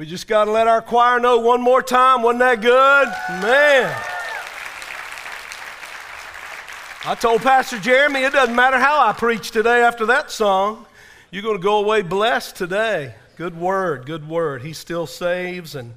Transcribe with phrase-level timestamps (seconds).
[0.00, 2.22] We just got to let our choir know one more time.
[2.22, 3.08] Wasn't that good?
[3.42, 3.94] Man.
[7.04, 10.86] I told Pastor Jeremy it doesn't matter how I preach today after that song.
[11.30, 13.14] You're going to go away blessed today.
[13.36, 14.62] Good word, good word.
[14.62, 15.92] He still saves, and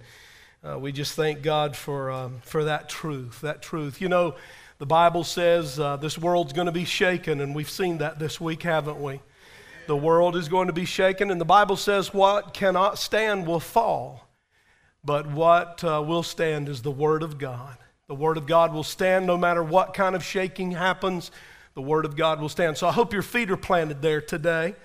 [0.65, 3.39] uh, we just thank God for, um, for that truth.
[3.39, 4.01] That truth.
[4.01, 4.35] You know,
[4.79, 8.41] the Bible says uh, this world's going to be shaken, and we've seen that this
[8.41, 9.21] week, haven't we?
[9.88, 13.59] The world is going to be shaken, and the Bible says what cannot stand will
[13.59, 14.27] fall,
[15.04, 17.78] but what uh, will stand is the Word of God.
[18.07, 21.32] The Word of God will stand no matter what kind of shaking happens.
[21.73, 22.78] The Word of God will stand.
[22.78, 24.75] So I hope your feet are planted there today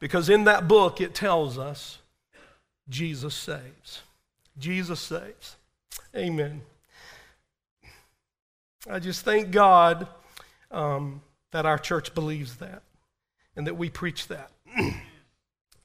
[0.00, 1.98] because in that book it tells us
[2.88, 4.02] Jesus saves.
[4.58, 5.56] Jesus saves.
[6.16, 6.62] Amen.
[8.88, 10.06] I just thank God
[10.70, 11.22] um,
[11.52, 12.82] that our church believes that
[13.56, 14.50] and that we preach that.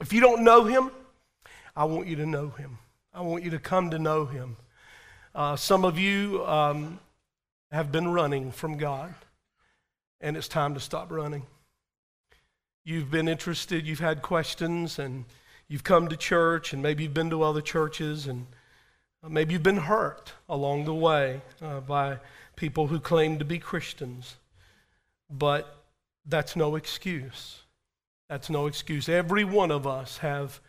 [0.01, 0.91] if you don't know him,
[1.75, 2.77] I want you to know him.
[3.13, 4.57] I want you to come to know him.
[5.33, 6.99] Uh, some of you um,
[7.71, 9.13] have been running from God,
[10.21, 11.43] and it's time to stop running.
[12.83, 15.25] You've been interested, you've had questions, and
[15.67, 18.47] you've come to church, and maybe you've been to other churches, and
[19.27, 22.17] maybe you've been hurt along the way uh, by
[22.55, 24.35] people who claim to be Christians.
[25.29, 25.83] But
[26.25, 27.61] that's no excuse.
[28.29, 29.09] That's no excuse.
[29.09, 30.61] Every one of us have,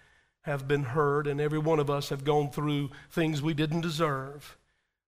[0.43, 4.57] have been hurt, and every one of us have gone through things we didn't deserve.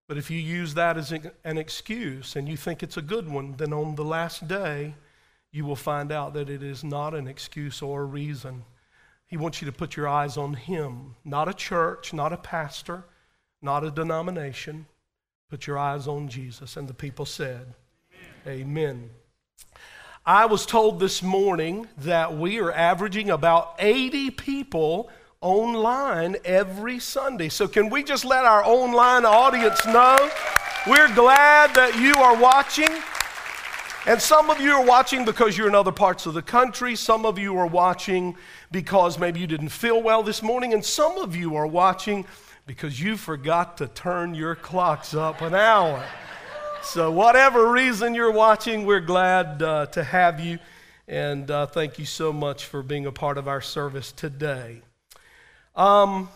[0.07, 3.55] But if you use that as an excuse and you think it's a good one,
[3.57, 4.95] then on the last day,
[5.53, 8.65] you will find out that it is not an excuse or a reason.
[9.27, 13.05] He wants you to put your eyes on Him, not a church, not a pastor,
[13.63, 14.87] not a denomination.
[15.49, 16.77] Put your eyes on Jesus.
[16.77, 17.75] And the people said,
[18.47, 18.61] Amen.
[18.61, 19.11] Amen.
[20.25, 27.49] I was told this morning that we are averaging about 80 people online every Sunday.
[27.49, 30.31] So, can we just let our online audience know
[30.87, 32.89] we're glad that you are watching?
[34.07, 36.95] And some of you are watching because you're in other parts of the country.
[36.95, 38.37] Some of you are watching
[38.71, 40.73] because maybe you didn't feel well this morning.
[40.73, 42.27] And some of you are watching
[42.65, 46.05] because you forgot to turn your clocks up an hour.
[46.85, 50.59] So, whatever reason you're watching, we're glad uh, to have you.
[51.07, 54.83] And uh, thank you so much for being a part of our service today.
[55.77, 56.29] Um,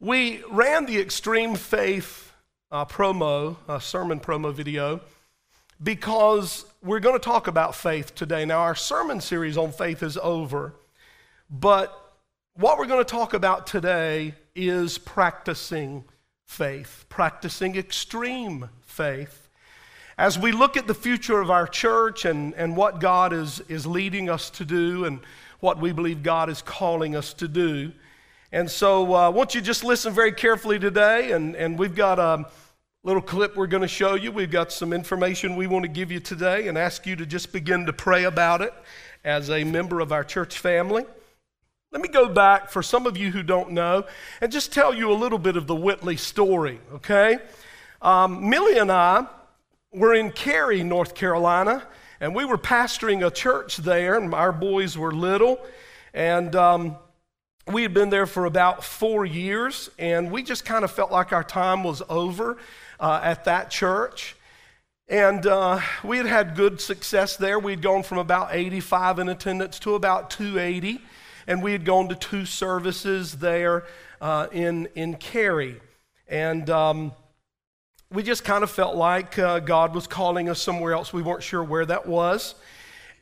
[0.00, 2.32] we ran the Extreme Faith
[2.72, 5.00] uh, promo, sermon promo video,
[5.80, 8.44] because we're going to talk about faith today.
[8.44, 10.74] Now, our sermon series on faith is over,
[11.48, 12.16] but
[12.54, 16.04] what we're going to talk about today is practicing
[16.46, 19.48] faith, practicing extreme faith.
[20.18, 23.86] As we look at the future of our church and, and what God is, is
[23.86, 25.20] leading us to do and
[25.60, 27.92] what we believe God is calling us to do.
[28.50, 31.30] And so uh, I want you just listen very carefully today.
[31.30, 32.46] And, and we've got a
[33.04, 34.32] little clip we're going to show you.
[34.32, 37.52] We've got some information we want to give you today and ask you to just
[37.52, 38.74] begin to pray about it
[39.24, 41.04] as a member of our church family.
[41.92, 44.06] Let me go back for some of you who don't know
[44.40, 47.38] and just tell you a little bit of the Whitley story, okay?
[48.00, 49.26] Um, Millie and I
[49.92, 51.82] were in Cary, North Carolina,
[52.20, 55.58] and we were pastoring a church there, and our boys were little.
[56.14, 56.96] And um,
[57.66, 61.32] we had been there for about four years, and we just kind of felt like
[61.32, 62.58] our time was over
[63.00, 64.36] uh, at that church.
[65.08, 67.58] And uh, we had had good success there.
[67.58, 71.00] We'd gone from about 85 in attendance to about 280,
[71.48, 73.86] and we had gone to two services there
[74.20, 75.80] uh, in, in Cary.
[76.28, 77.12] And um,
[78.10, 81.12] we just kind of felt like uh, God was calling us somewhere else.
[81.12, 82.54] We weren't sure where that was.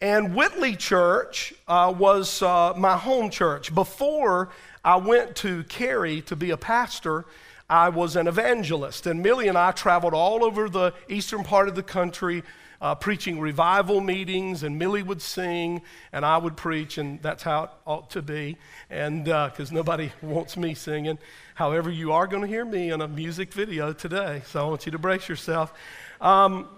[0.00, 3.75] And Whitley Church uh, was uh, my home church.
[3.75, 4.50] Before
[4.84, 7.25] I went to Cary to be a pastor,
[7.69, 9.08] I was an evangelist.
[9.08, 12.44] And Millie and I traveled all over the eastern part of the country
[12.80, 15.82] uh, preaching revival meetings, and Millie would sing,
[16.12, 18.56] and I would preach, and that's how it ought to be.
[18.91, 21.19] And because uh, nobody wants me singing.
[21.56, 24.85] However, you are going to hear me in a music video today, so I want
[24.85, 25.73] you to brace yourself.
[26.20, 26.69] Um,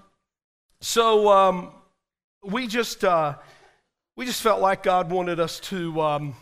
[0.81, 1.73] so um,
[2.45, 3.35] we just uh,
[4.15, 6.01] we just felt like God wanted us to.
[6.01, 6.35] Um,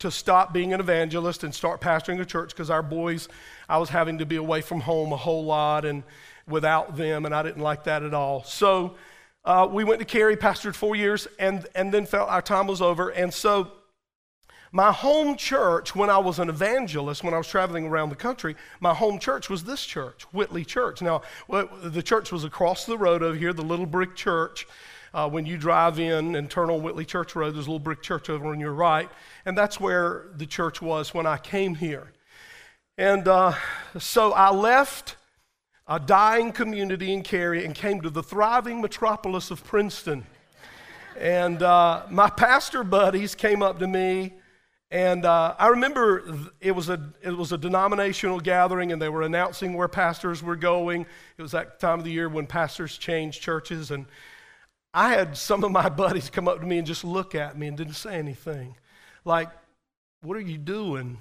[0.00, 3.28] to stop being an evangelist and start pastoring a church because our boys,
[3.68, 6.04] I was having to be away from home a whole lot, and
[6.46, 8.44] without them, and I didn't like that at all.
[8.44, 8.94] So
[9.44, 12.80] uh, we went to Cary, pastored four years, and, and then felt our time was
[12.80, 13.08] over.
[13.08, 13.72] And so
[14.72, 18.54] my home church, when I was an evangelist, when I was traveling around the country,
[18.80, 21.00] my home church was this church, Whitley Church.
[21.00, 24.66] Now, the church was across the road over here, the little brick church.
[25.14, 28.02] Uh, when you drive in and turn on Whitley Church Road, there's a little brick
[28.02, 29.08] church over on your right.
[29.46, 32.12] And that's where the church was when I came here.
[32.98, 33.54] And uh,
[33.98, 35.16] so I left
[35.86, 40.26] a dying community in Cary and came to the thriving metropolis of Princeton.
[41.18, 44.34] And uh, my pastor buddies came up to me,
[44.90, 49.22] and uh, I remember it was, a, it was a denominational gathering, and they were
[49.22, 51.06] announcing where pastors were going.
[51.36, 54.06] It was that time of the year when pastors changed churches, and
[54.94, 57.66] I had some of my buddies come up to me and just look at me
[57.66, 58.76] and didn't say anything.
[59.26, 59.50] Like,
[60.22, 61.18] what are you doing?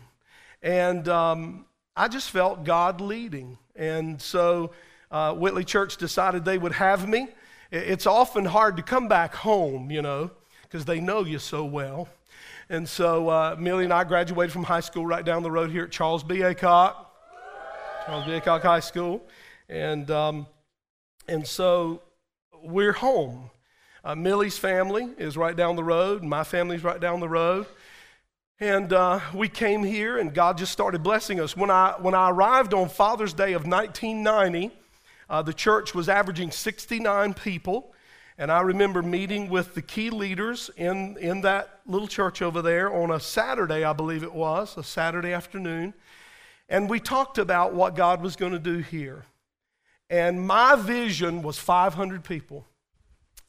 [0.61, 1.65] And um,
[1.95, 3.57] I just felt God leading.
[3.75, 4.71] And so
[5.11, 7.27] uh, Whitley Church decided they would have me.
[7.69, 10.31] It's often hard to come back home, you know,
[10.63, 12.07] because they know you so well.
[12.69, 15.85] And so uh, Millie and I graduated from high school right down the road here
[15.85, 16.39] at Charles B.
[16.39, 16.95] Aycock,
[18.05, 18.31] Charles B.
[18.31, 19.25] Aycock High School.
[19.69, 20.47] And, um,
[21.29, 22.01] and so
[22.61, 23.49] we're home.
[24.03, 27.67] Uh, Millie's family is right down the road, my family's right down the road.
[28.59, 31.55] And uh, we came here, and God just started blessing us.
[31.55, 34.75] When I, when I arrived on Father's Day of 1990,
[35.29, 37.93] uh, the church was averaging 69 people.
[38.39, 42.93] And I remember meeting with the key leaders in, in that little church over there
[42.93, 45.95] on a Saturday, I believe it was, a Saturday afternoon.
[46.69, 49.25] And we talked about what God was going to do here.
[50.09, 52.65] And my vision was 500 people.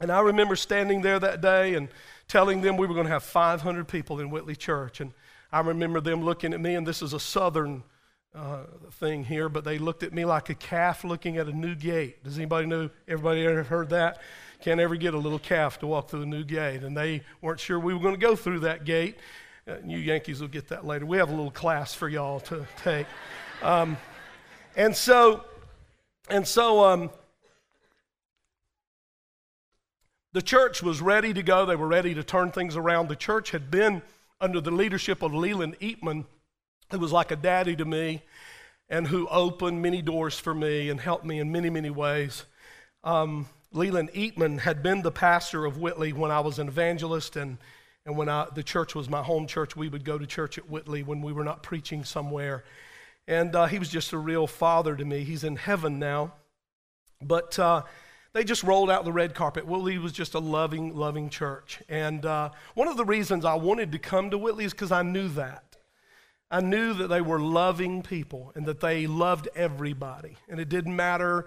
[0.01, 1.89] And I remember standing there that day and
[2.27, 5.01] telling them we were going to have 500 people in Whitley Church.
[5.01, 5.13] And
[5.53, 7.83] I remember them looking at me, and this is a southern
[8.35, 11.75] uh, thing here, but they looked at me like a calf looking at a new
[11.75, 12.23] gate.
[12.25, 12.91] Does anybody know?
[13.07, 14.21] Everybody ever heard that?
[14.61, 16.83] Can't ever get a little calf to walk through the new gate.
[16.83, 19.17] And they weren't sure we were going to go through that gate.
[19.69, 21.07] Uh, you Yankees will get that later.
[21.07, 23.07] We have a little class for y'all to take.
[23.63, 23.97] Um,
[24.77, 25.45] and so,
[26.29, 27.11] and so, um,
[30.33, 31.65] The church was ready to go.
[31.65, 33.09] They were ready to turn things around.
[33.09, 34.03] The church had been
[34.41, 36.27] under the leadership of Leland Eatman,
[36.91, 38.23] who was like a daddy to me
[38.91, 42.45] and who opened many doors for me and helped me in many, many ways.
[43.05, 47.59] Um, Leland Eatman had been the pastor of Whitley when I was an evangelist, and,
[48.07, 50.71] and when I, the church was my home church, we would go to church at
[50.71, 52.65] Whitley when we were not preaching somewhere.
[53.27, 55.23] And uh, he was just a real father to me.
[55.23, 56.33] He's in heaven now.
[57.21, 57.83] But uh,
[58.33, 59.67] they just rolled out the red carpet.
[59.67, 61.81] Whitley was just a loving, loving church.
[61.91, 65.03] And uh, one of the reasons I wanted to come to Whitley is because I
[65.03, 65.77] knew that.
[66.51, 70.39] I knew that they were loving people and that they loved everybody.
[70.49, 71.47] And it didn't matter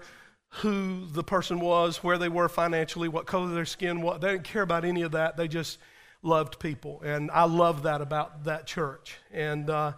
[0.56, 4.20] who the person was, where they were financially, what color their skin was.
[4.20, 5.36] They didn't care about any of that.
[5.36, 5.78] They just
[6.22, 7.00] loved people.
[7.02, 9.16] And I love that about that church.
[9.32, 9.92] And uh,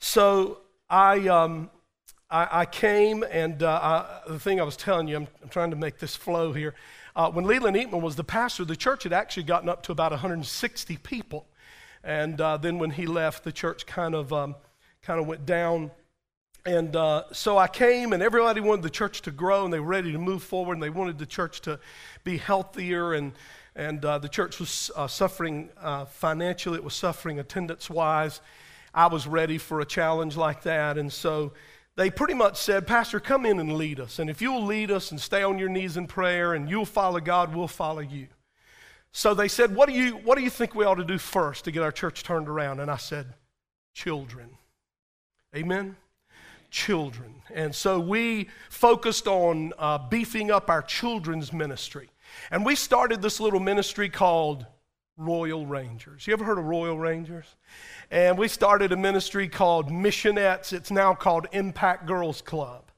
[0.00, 0.58] so
[0.90, 1.70] I, um,
[2.28, 3.80] I, I came, and uh,
[4.26, 6.74] I, the thing I was telling you, I'm, I'm trying to make this flow here.
[7.14, 10.10] Uh, when Leland Eatman was the pastor, the church had actually gotten up to about
[10.10, 11.46] 160 people.
[12.02, 14.56] And uh, then when he left, the church kind of, um,
[15.02, 15.92] kind of went down.
[16.66, 19.86] And uh, so I came, and everybody wanted the church to grow, and they were
[19.86, 21.78] ready to move forward, and they wanted the church to
[22.24, 23.14] be healthier.
[23.14, 23.32] And,
[23.76, 28.40] and uh, the church was uh, suffering uh, financially, it was suffering attendance wise.
[28.92, 30.98] I was ready for a challenge like that.
[30.98, 31.52] And so
[31.94, 34.18] they pretty much said, Pastor, come in and lead us.
[34.18, 37.20] And if you'll lead us and stay on your knees in prayer and you'll follow
[37.20, 38.26] God, we'll follow you.
[39.12, 41.64] So they said, what do, you, what do you think we ought to do first
[41.64, 42.80] to get our church turned around?
[42.80, 43.34] And I said,
[43.94, 44.50] Children.
[45.54, 45.96] Amen?
[46.76, 47.36] Children.
[47.54, 52.10] And so we focused on uh, beefing up our children's ministry.
[52.50, 54.66] And we started this little ministry called
[55.16, 56.26] Royal Rangers.
[56.26, 57.46] You ever heard of Royal Rangers?
[58.10, 60.74] And we started a ministry called Missionettes.
[60.74, 62.90] It's now called Impact Girls Club.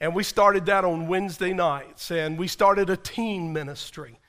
[0.00, 2.10] And we started that on Wednesday nights.
[2.10, 4.20] And we started a teen ministry.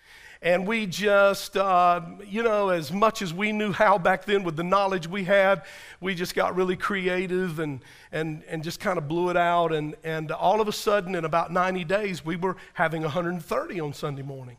[0.45, 4.55] And we just, uh, you know, as much as we knew how back then with
[4.55, 5.63] the knowledge we had,
[5.99, 9.73] we just got really creative and, and, and just kind of blew it out.
[9.73, 13.91] And, and all of a sudden, in about 90 days, we were having 130 on
[13.91, 14.57] Sunday morning.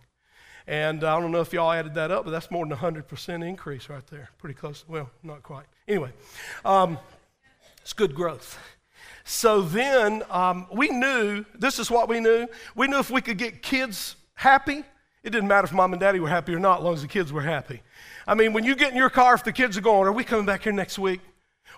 [0.66, 3.88] And I don't know if y'all added that up, but that's more than 100% increase
[3.88, 4.30] right there.
[4.38, 4.84] Pretty close.
[4.88, 5.66] Well, not quite.
[5.86, 6.10] Anyway,
[6.64, 6.98] um,
[7.80, 8.58] it's good growth.
[9.22, 12.48] So then um, we knew, this is what we knew.
[12.74, 14.82] We knew if we could get kids happy,
[15.26, 17.08] it didn't matter if mom and daddy were happy or not, as long as the
[17.08, 17.82] kids were happy.
[18.28, 20.22] I mean, when you get in your car, if the kids are going, are we
[20.22, 21.20] coming back here next week?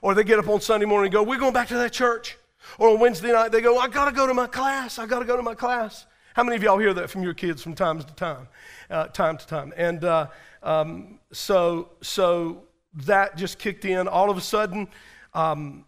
[0.03, 2.37] Or they get up on Sunday morning and go, we're going back to that church.
[2.79, 4.99] Or on Wednesday night, they go, I got to go to my class.
[4.99, 6.05] I got to go to my class.
[6.35, 8.49] How many of y'all hear that from your kids from time to time,
[8.91, 9.73] uh, time to time?
[9.79, 10.27] And uh,
[10.63, 12.65] um, so, so
[13.07, 14.09] that just kicked in.
[14.09, 14.89] All of a sudden,
[15.33, 15.87] um,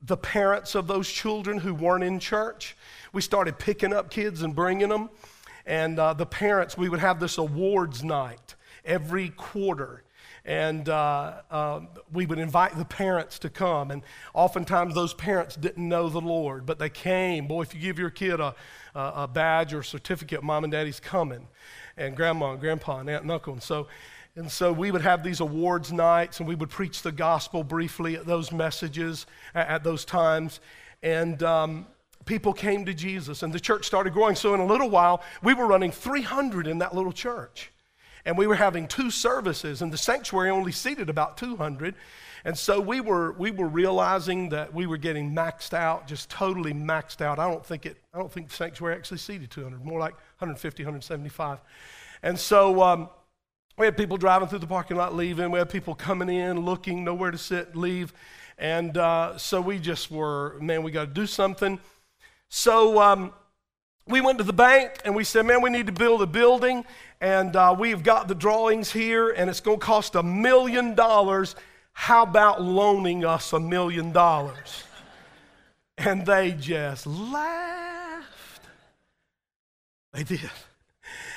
[0.00, 2.74] the parents of those children who weren't in church,
[3.12, 5.10] we started picking up kids and bringing them.
[5.66, 8.54] And uh, the parents, we would have this awards night
[8.84, 10.02] every quarter.
[10.44, 11.80] and uh, uh,
[12.12, 13.90] we would invite the parents to come.
[13.90, 14.02] And
[14.34, 17.46] oftentimes those parents didn't know the Lord, but they came.
[17.46, 18.54] Boy, if you give your kid a,
[18.94, 21.46] a badge or a certificate, mom and daddy's coming,
[21.96, 23.52] and grandma and grandpa and aunt and uncle.
[23.52, 23.86] And so,
[24.34, 28.16] and so we would have these awards nights, and we would preach the gospel briefly
[28.16, 30.60] at those messages at, at those times.
[31.04, 31.86] And um,
[32.24, 34.36] people came to Jesus, and the church started growing.
[34.36, 37.70] So in a little while, we were running 300 in that little church.
[38.24, 41.94] And we were having two services, and the sanctuary only seated about 200.
[42.44, 46.72] And so we were, we were realizing that we were getting maxed out, just totally
[46.72, 47.38] maxed out.
[47.38, 50.82] I don't think it, I don't think the sanctuary actually seated 200, more like 150,
[50.82, 51.60] 175.
[52.22, 53.08] And so um,
[53.78, 55.50] we had people driving through the parking lot leaving.
[55.50, 58.12] We had people coming in, looking, nowhere to sit, leave.
[58.58, 61.80] And uh, so we just were, man, we got to do something.
[62.54, 63.32] So um,
[64.06, 66.84] we went to the bank and we said, man, we need to build a building.
[67.18, 71.56] And uh, we've got the drawings here, and it's going to cost a million dollars.
[71.94, 74.84] How about loaning us a million dollars?
[75.96, 78.66] And they just laughed.
[80.12, 80.50] They did.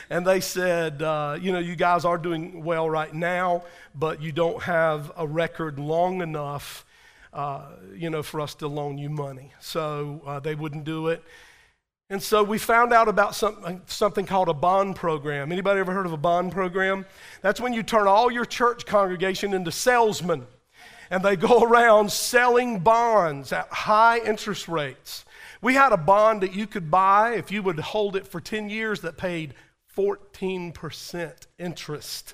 [0.10, 3.63] And they said, uh, you know, you guys are doing well right now,
[3.95, 6.85] but you don't have a record long enough,
[7.36, 7.62] uh,
[7.94, 9.51] you know, for us to loan you money.
[9.60, 11.22] So uh, they wouldn't do it.
[12.10, 15.51] And so we found out about something, something called a bond program.
[15.51, 17.06] Anybody ever heard of a bond program?
[17.42, 20.48] That's when you turn all your church congregation into salesmen.
[21.12, 25.25] And they go around selling bonds at high interest rates.
[25.62, 28.70] We had a bond that you could buy if you would hold it for 10
[28.70, 29.56] years that paid
[29.98, 32.34] 14% interest.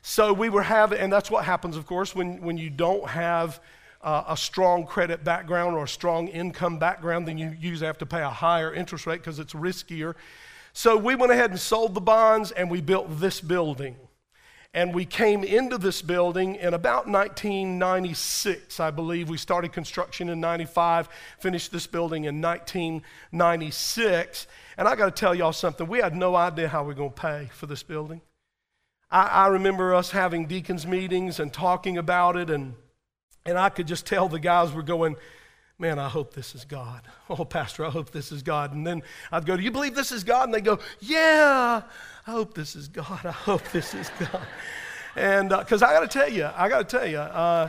[0.00, 3.60] So we were having, and that's what happens, of course, when, when you don't have
[4.02, 8.06] uh, a strong credit background or a strong income background, then you usually have to
[8.06, 10.14] pay a higher interest rate because it's riskier.
[10.72, 13.96] So we went ahead and sold the bonds and we built this building.
[14.74, 19.28] And we came into this building in about 1996, I believe.
[19.28, 24.46] We started construction in 95, finished this building in 1996.
[24.78, 25.86] And I got to tell y'all something.
[25.86, 28.22] We had no idea how we are going to pay for this building.
[29.10, 32.74] I, I remember us having deacons meetings and talking about it and
[33.44, 35.16] and I could just tell the guys were going,
[35.78, 37.02] Man, I hope this is God.
[37.30, 38.74] Oh, Pastor, I hope this is God.
[38.74, 40.44] And then I'd go, Do you believe this is God?
[40.44, 41.82] And they go, Yeah,
[42.26, 43.20] I hope this is God.
[43.24, 44.46] I hope this is God.
[45.16, 47.68] And because uh, I got to tell you, I got to tell you, uh,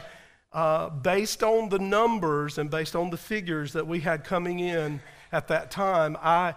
[0.51, 5.01] uh, based on the numbers and based on the figures that we had coming in
[5.31, 6.55] at that time, I,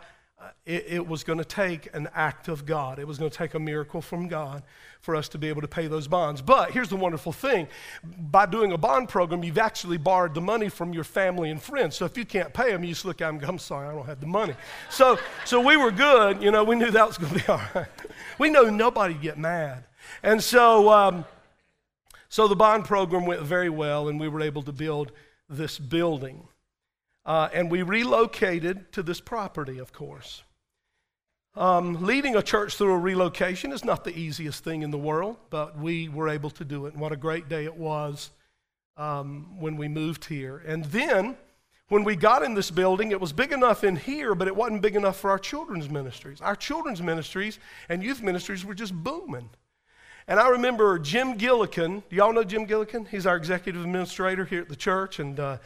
[0.64, 2.98] it, it was going to take an act of God.
[2.98, 4.62] It was going to take a miracle from God
[5.00, 6.42] for us to be able to pay those bonds.
[6.42, 7.68] But here's the wonderful thing
[8.02, 11.96] by doing a bond program, you've actually borrowed the money from your family and friends.
[11.96, 13.92] So if you can't pay them, you just look at them go, I'm sorry, I
[13.92, 14.54] don't have the money.
[14.90, 16.42] So, so we were good.
[16.42, 17.86] You know, we knew that was going to be all right.
[18.38, 19.84] We know nobody'd get mad.
[20.22, 21.24] And so, um,
[22.28, 25.12] so the bond program went very well, and we were able to build
[25.48, 26.46] this building.
[27.26, 30.45] Uh, and we relocated to this property, of course.
[31.56, 35.37] Um, leading a church through a relocation is not the easiest thing in the world,
[35.50, 36.92] but we were able to do it.
[36.92, 38.30] And what a great day it was
[38.97, 40.62] um, when we moved here.
[40.66, 41.37] And then,
[41.88, 44.83] when we got in this building, it was big enough in here, but it wasn't
[44.83, 46.40] big enough for our children's ministries.
[46.40, 49.50] Our children's ministries and youth ministries were just booming.
[50.28, 52.02] And I remember Jim Gillikin.
[52.09, 53.09] Do y'all know Jim Gillikin?
[53.09, 55.21] He's our executive administrator here at the church.
[55.21, 55.59] And, uh,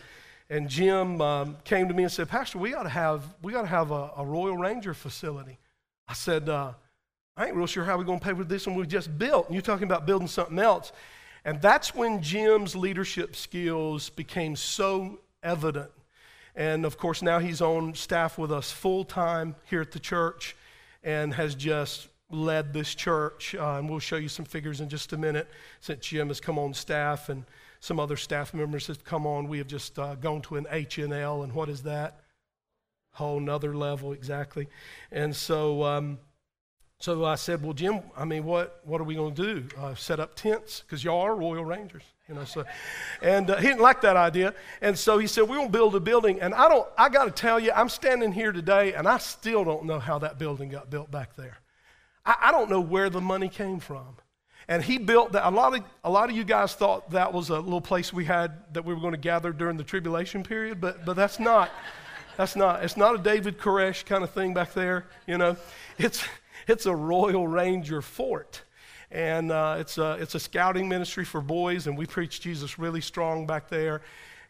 [0.50, 3.62] and Jim um, came to me and said, Pastor, we ought to have, we ought
[3.62, 5.59] to have a, a Royal Ranger facility.
[6.09, 6.73] I said, uh,
[7.37, 9.47] I ain't real sure how we're going to pay for this one we just built.
[9.47, 10.90] And you're talking about building something else.
[11.45, 15.90] And that's when Jim's leadership skills became so evident.
[16.57, 20.57] And of course, now he's on staff with us full time here at the church
[21.04, 23.54] and has just led this church.
[23.54, 26.59] Uh, and we'll show you some figures in just a minute since Jim has come
[26.59, 27.45] on staff and
[27.80, 29.49] some other staff members have come on.
[29.49, 31.42] We have just uh, gone to an HNL.
[31.42, 32.20] And what is that?
[33.12, 34.68] whole nother level exactly.
[35.10, 36.18] And so, um,
[36.99, 39.68] so I said, well, Jim, I mean, what, what are we going to do?
[39.78, 40.80] Uh, set up tents?
[40.80, 42.44] Because y'all are Royal Rangers, you know.
[42.44, 42.64] So,
[43.22, 44.54] and uh, he didn't like that idea.
[44.80, 46.40] And so he said, going to build a building.
[46.40, 49.64] And I don't, I got to tell you, I'm standing here today, and I still
[49.64, 51.58] don't know how that building got built back there.
[52.25, 54.16] I, I don't know where the money came from.
[54.70, 55.48] And he built that.
[55.48, 58.24] A lot, of, a lot of you guys thought that was a little place we
[58.24, 61.72] had that we were going to gather during the tribulation period, but, but that's not.
[62.36, 65.56] That's not, it's not a David Koresh kind of thing back there, you know.
[65.98, 66.24] It's,
[66.68, 68.62] it's a Royal Ranger fort.
[69.10, 73.00] And uh, it's, a, it's a scouting ministry for boys, and we preach Jesus really
[73.00, 74.02] strong back there.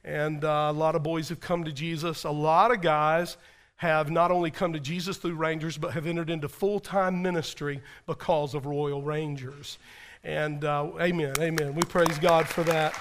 [0.05, 2.25] And uh, a lot of boys have come to Jesus.
[2.25, 3.39] A lot of guys
[3.77, 7.81] have not only come to Jesus through Rangers, but have entered into full time ministry
[8.07, 9.79] because of Royal Rangers.
[10.23, 11.75] And uh, amen, amen.
[11.75, 12.95] We praise God for that.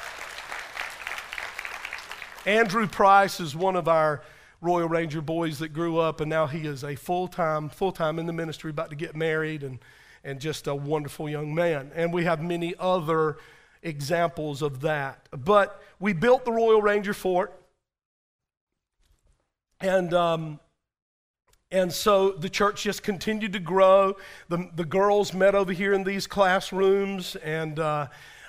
[2.46, 4.24] Andrew Price is one of our
[4.62, 8.20] Royal Ranger boys that grew up, and now he is a full time, full time
[8.20, 9.80] in the ministry, about to get married, and,
[10.24, 11.92] and just a wonderful young man.
[11.94, 13.38] And we have many other
[13.84, 15.28] examples of that.
[15.32, 17.54] But we built the Royal Ranger Fort,
[19.82, 20.60] and um,
[21.72, 24.18] and so the church just continued to grow.
[24.48, 27.36] The, the girls met over here in these classrooms.
[27.36, 28.08] And uh,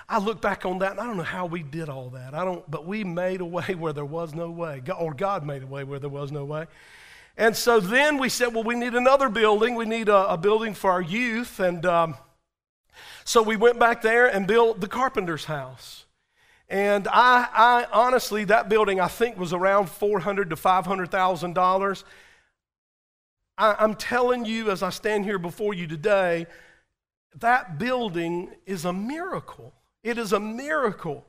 [0.09, 2.33] I look back on that and I don't know how we did all that.
[2.33, 5.63] I don't, but we made a way where there was no way, or God made
[5.63, 6.67] a way where there was no way.
[7.37, 9.75] And so then we said, well, we need another building.
[9.75, 11.61] We need a, a building for our youth.
[11.61, 12.17] And um,
[13.25, 16.07] so we went back there and built the carpenter's house.
[16.71, 22.05] And I, I honestly, that building I think was around 400 to $500,000.
[23.61, 26.47] I, I'm telling you, as I stand here before you today,
[27.39, 29.75] that building is a miracle.
[30.03, 31.27] It is a miracle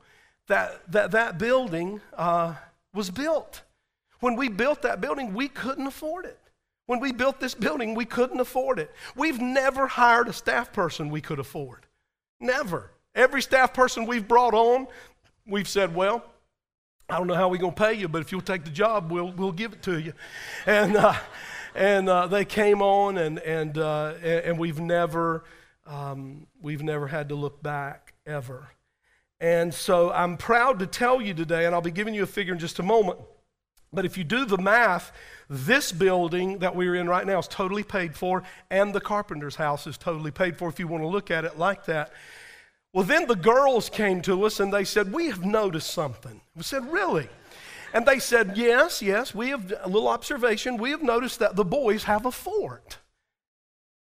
[0.48, 2.54] that that, that building uh,
[2.94, 3.62] was built.
[4.20, 6.38] When we built that building, we couldn't afford it.
[6.86, 8.90] When we built this building, we couldn't afford it.
[9.14, 11.86] We've never hired a staff person we could afford.
[12.40, 12.90] Never.
[13.14, 14.88] Every staff person we've brought on,
[15.46, 16.24] we've said, well,
[17.08, 19.12] I don't know how we're going to pay you, but if you'll take the job,
[19.12, 20.12] we'll, we'll give it to you.
[20.66, 21.14] And, uh,
[21.74, 25.44] and uh, they came on, and, and, uh, and we've, never,
[25.86, 28.68] um, we've never had to look back ever.
[29.40, 32.52] And so I'm proud to tell you today, and I'll be giving you a figure
[32.52, 33.18] in just a moment.
[33.92, 35.12] But if you do the math,
[35.50, 39.86] this building that we're in right now is totally paid for, and the carpenter's house
[39.86, 42.12] is totally paid for, if you want to look at it like that.
[42.92, 46.40] Well, then the girls came to us and they said, We have noticed something.
[46.54, 47.28] We said, Really?
[47.92, 50.76] And they said, Yes, yes, we have a little observation.
[50.76, 52.98] We have noticed that the boys have a fort.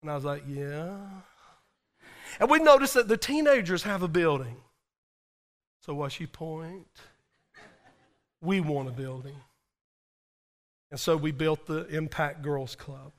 [0.01, 0.97] And I was like, Yeah,
[2.39, 4.57] and we noticed that the teenagers have a building.
[5.81, 6.87] So, what's your point?
[8.41, 9.35] We want a building.
[10.91, 13.11] And so we built the Impact Girls Club.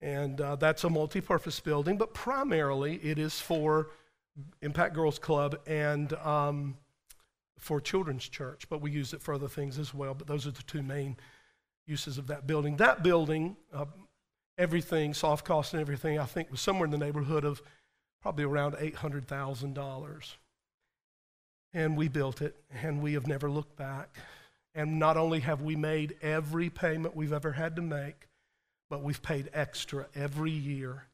[0.00, 3.88] And uh, that's a multi purpose building, but primarily it is for
[4.62, 6.76] Impact Girls Club and um,
[7.58, 10.14] for Children's Church, but we use it for other things as well.
[10.14, 11.16] But those are the two main
[11.86, 12.76] uses of that building.
[12.76, 13.86] That building, uh,
[14.56, 17.62] everything, soft cost and everything, I think was somewhere in the neighborhood of
[18.22, 20.34] probably around $800,000.
[21.74, 24.16] And we built it, and we have never looked back.
[24.74, 28.28] And not only have we made every payment we've ever had to make,
[28.88, 31.04] but we've paid extra every year.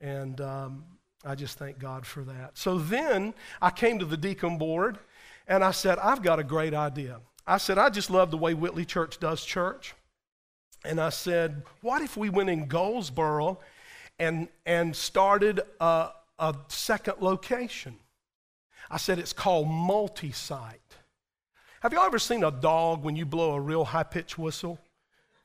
[0.00, 0.84] And um,
[1.24, 2.58] I just thank God for that.
[2.58, 4.98] So then I came to the deacon board
[5.46, 7.20] and I said, I've got a great idea.
[7.46, 9.94] I said, I just love the way Whitley Church does church.
[10.84, 13.58] And I said, what if we went in Goldsboro
[14.18, 17.96] and, and started a, a second location.
[18.90, 20.80] I said it's called multi site.
[21.80, 24.78] Have you ever seen a dog when you blow a real high pitched whistle?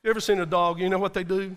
[0.03, 0.79] You ever seen a dog?
[0.79, 1.55] You know what they do?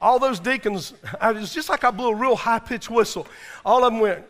[0.00, 3.26] All those deacons, it's just like I blew a real high pitched whistle.
[3.64, 4.24] All of them went,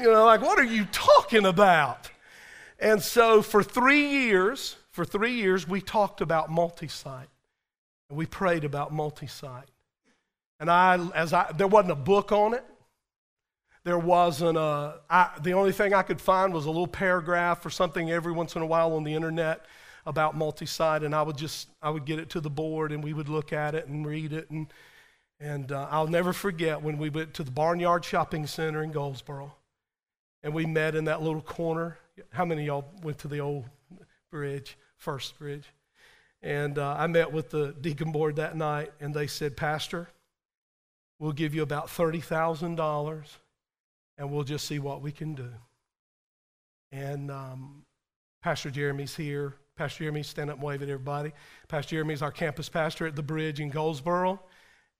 [0.00, 2.10] you know, like, what are you talking about?
[2.78, 7.28] And so for three years, for three years, we talked about multi site.
[8.08, 9.68] And we prayed about multi site.
[10.60, 12.64] And I, as I, there wasn't a book on it.
[13.84, 17.70] There wasn't a, I, the only thing I could find was a little paragraph or
[17.70, 19.64] something every once in a while on the internet
[20.04, 23.12] about multi-site, and I would just, I would get it to the board, and we
[23.12, 24.66] would look at it and read it, and,
[25.38, 29.52] and uh, I'll never forget when we went to the Barnyard Shopping Center in Goldsboro,
[30.42, 31.98] and we met in that little corner.
[32.30, 33.64] How many y'all went to the old
[34.30, 35.64] bridge, first bridge?
[36.42, 40.08] And uh, I met with the deacon board that night, and they said, Pastor,
[41.18, 43.24] We'll give you about $30,000
[44.18, 45.50] and we'll just see what we can do.
[46.92, 47.84] And um,
[48.42, 49.54] Pastor Jeremy's here.
[49.76, 51.32] Pastor Jeremy, stand up and wave at everybody.
[51.68, 54.40] Pastor Jeremy is our campus pastor at the bridge in Goldsboro.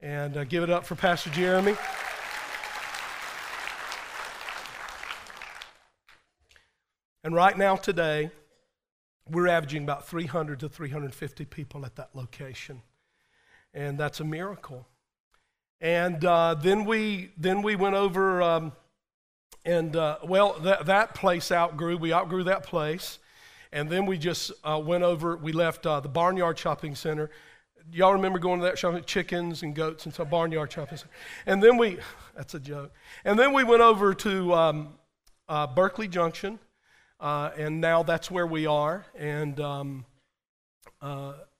[0.00, 1.74] And uh, give it up for Pastor Jeremy.
[7.24, 8.30] And right now, today,
[9.28, 12.82] we're averaging about 300 to 350 people at that location.
[13.74, 14.86] And that's a miracle.
[15.80, 18.72] And uh, then we then we went over um,
[19.64, 21.96] and uh, well that that place outgrew.
[21.96, 23.20] We outgrew that place,
[23.72, 25.36] and then we just uh, went over.
[25.36, 27.30] We left uh, the Barnyard Shopping Center.
[27.92, 31.12] Y'all remember going to that shopping chickens and goats and some Barnyard Shopping Center.
[31.46, 31.98] And then we
[32.36, 32.92] that's a joke.
[33.24, 34.88] And then we went over to um,
[35.48, 36.58] uh, Berkeley Junction,
[37.20, 39.04] uh, and now that's where we are.
[39.16, 40.04] And um,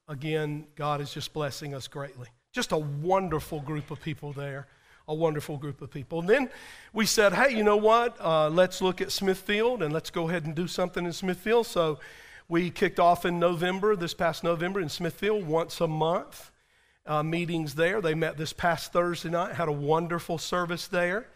[0.09, 2.29] again, God is just blessing us greatly.
[2.53, 4.67] Just a wonderful group of people there.
[5.09, 6.21] a wonderful group of people.
[6.21, 6.51] And then
[6.93, 8.21] we said, hey, you know what?
[8.21, 11.67] Uh, let's look at Smithfield and let's go ahead and do something in Smithfield.
[11.67, 11.99] So
[12.49, 16.53] we kicked off in November, this past November in Smithfield, once a month.
[17.07, 18.03] Uh, meetings there.
[18.03, 21.27] They met this past Thursday night, had a wonderful service there.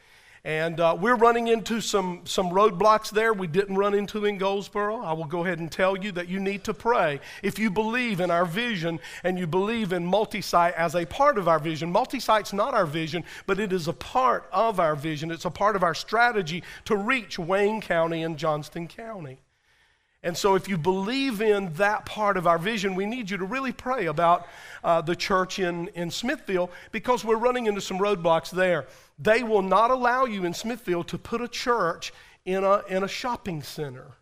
[0.44, 5.00] And uh, we're running into some, some roadblocks there we didn't run into in Goldsboro.
[5.00, 7.20] I will go ahead and tell you that you need to pray.
[7.44, 11.46] If you believe in our vision and you believe in multi-site as a part of
[11.46, 15.30] our vision, multi-site's not our vision, but it is a part of our vision.
[15.30, 19.38] It's a part of our strategy to reach Wayne County and Johnston County.
[20.24, 23.44] And so, if you believe in that part of our vision, we need you to
[23.44, 24.46] really pray about
[24.84, 28.86] uh, the church in, in Smithfield because we're running into some roadblocks there.
[29.22, 32.12] They will not allow you in Smithfield to put a church
[32.44, 34.16] in a, in a shopping center.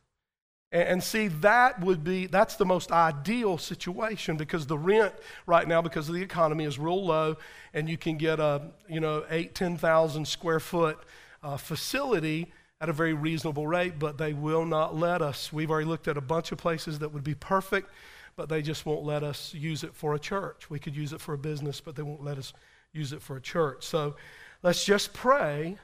[0.73, 5.15] And, and see, that would be, that's the most ideal situation because the rent
[5.47, 7.37] right now, because of the economy, is real low,
[7.73, 10.99] and you can get a, you know, eight, 10,000 square foot
[11.43, 15.53] uh, facility at a very reasonable rate, but they will not let us.
[15.53, 17.91] We've already looked at a bunch of places that would be perfect,
[18.37, 20.71] but they just won't let us use it for a church.
[20.71, 22.53] We could use it for a business, but they won't let us
[22.93, 23.85] use it for a church.
[23.85, 24.17] So
[24.63, 25.79] let's just pray.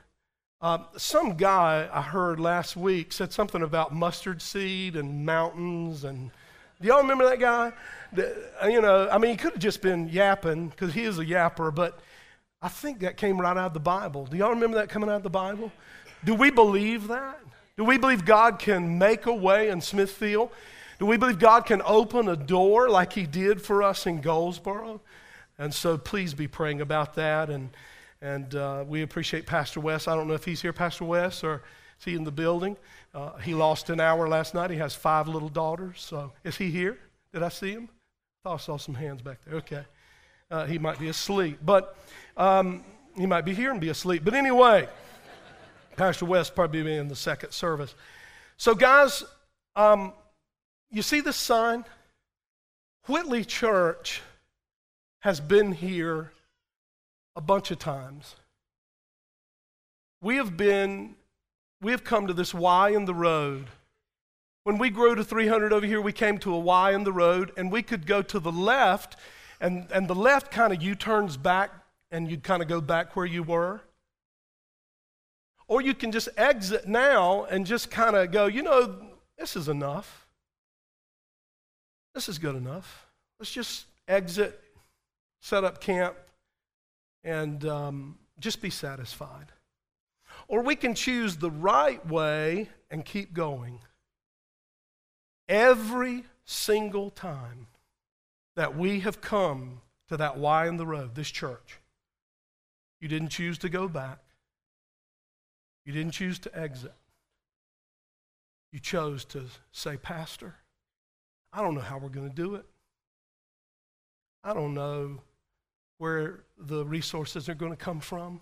[0.60, 6.30] Uh, some guy I heard last week said something about mustard seed and mountains and.
[6.78, 7.72] Do y'all remember that guy?
[8.12, 11.24] The, you know, I mean, he could have just been yapping because he is a
[11.24, 12.00] yapper, but
[12.60, 14.26] I think that came right out of the Bible.
[14.26, 15.72] Do y'all remember that coming out of the Bible?
[16.24, 17.40] Do we believe that?
[17.76, 20.50] Do we believe God can make a way in Smithfield?
[20.98, 25.00] Do we believe God can open a door like He did for us in Goldsboro?
[25.58, 27.50] And so please be praying about that.
[27.50, 27.70] And
[28.20, 30.08] and uh, we appreciate Pastor Wes.
[30.08, 31.62] I don't know if he's here, Pastor Wes, or
[31.98, 32.76] is he in the building?
[33.14, 34.70] Uh, he lost an hour last night.
[34.70, 36.00] He has five little daughters.
[36.00, 36.98] So is he here?
[37.32, 37.88] Did I see him?
[38.44, 39.56] I thought I saw some hands back there.
[39.56, 39.84] Okay.
[40.50, 41.96] Uh, he might be asleep, but
[42.36, 42.84] um,
[43.16, 44.24] he might be here and be asleep.
[44.24, 44.88] But anyway,
[45.96, 47.94] Pastor Wes probably be in the second service.
[48.56, 49.24] So, guys,
[49.74, 50.12] um,
[50.90, 51.84] you see this sign?
[53.06, 54.22] Whitley Church
[55.20, 56.32] has been here
[57.36, 58.34] a bunch of times.
[60.22, 61.14] We have been,
[61.82, 63.66] we have come to this Y in the road.
[64.64, 67.52] When we grew to 300 over here, we came to a Y in the road,
[67.56, 69.16] and we could go to the left,
[69.60, 71.70] and, and the left kind of U turns back,
[72.10, 73.82] and you'd kind of go back where you were.
[75.68, 78.96] Or you can just exit now and just kind of go, you know,
[79.38, 80.26] this is enough.
[82.14, 83.06] This is good enough.
[83.38, 84.58] Let's just exit,
[85.42, 86.16] set up camp,
[87.26, 89.52] and um, just be satisfied.
[90.48, 93.80] Or we can choose the right way and keep going.
[95.48, 97.66] Every single time
[98.54, 101.80] that we have come to that Y in the road, this church,
[103.00, 104.20] you didn't choose to go back.
[105.84, 106.94] You didn't choose to exit.
[108.72, 110.54] You chose to say, Pastor,
[111.52, 112.66] I don't know how we're going to do it.
[114.44, 115.20] I don't know
[115.98, 118.40] where the resources are going to come from.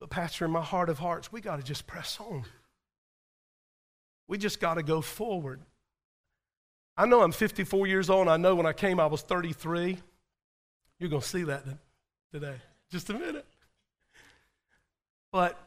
[0.00, 2.44] But, Pastor, in my heart of hearts, we got to just press on.
[4.28, 5.60] We just got to go forward.
[6.96, 8.28] I know I'm 54 years old.
[8.28, 9.98] I know when I came, I was 33.
[10.98, 11.64] You're going to see that
[12.32, 12.56] today.
[12.90, 13.46] Just a minute.
[15.32, 15.58] But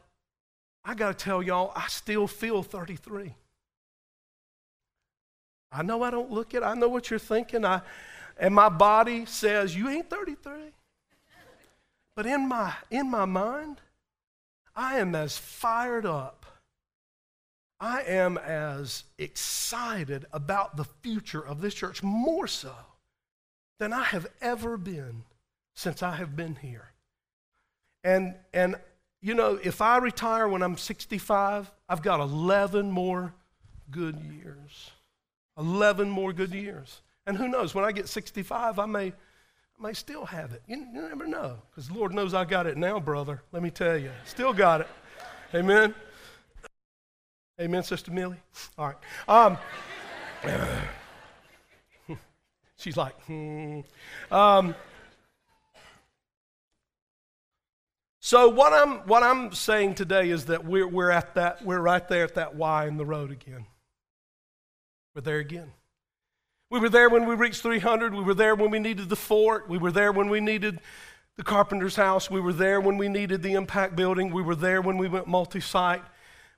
[0.84, 3.34] I got to tell y'all, I still feel 33.
[5.72, 6.62] I know I don't look it.
[6.62, 7.64] I know what you're thinking.
[7.64, 7.82] I,
[8.38, 10.52] and my body says, You ain't 33.
[12.16, 13.80] But in my, in my mind,
[14.74, 16.44] I am as fired up.
[17.80, 22.74] I am as excited about the future of this church, more so
[23.78, 25.24] than I have ever been
[25.74, 26.90] since I have been here.
[28.04, 28.76] And, and
[29.22, 33.32] you know, if I retire when I'm 65, I've got 11 more
[33.90, 34.90] good years.
[35.58, 37.00] 11 more good years.
[37.26, 39.12] And who knows, when I get 65, I may, I
[39.82, 40.62] may still have it.
[40.66, 43.42] You, you never know, because Lord knows I got it now, brother.
[43.52, 44.10] Let me tell you.
[44.24, 44.88] Still got it.
[45.54, 45.94] Amen.
[47.60, 48.40] Amen, Sister Millie?
[48.78, 48.96] All right.
[49.28, 49.58] Um,
[52.76, 53.80] she's like, hmm.
[54.30, 54.74] Um,
[58.20, 62.06] so what I'm, what I'm saying today is that we're, we're at that, we're right
[62.08, 63.66] there at that Y in the road again.
[65.14, 65.72] We're there again.
[66.70, 68.14] We were there when we reached 300.
[68.14, 69.68] We were there when we needed the fort.
[69.68, 70.78] We were there when we needed
[71.36, 72.30] the carpenter's house.
[72.30, 74.30] We were there when we needed the impact building.
[74.32, 76.02] We were there when we went multi site.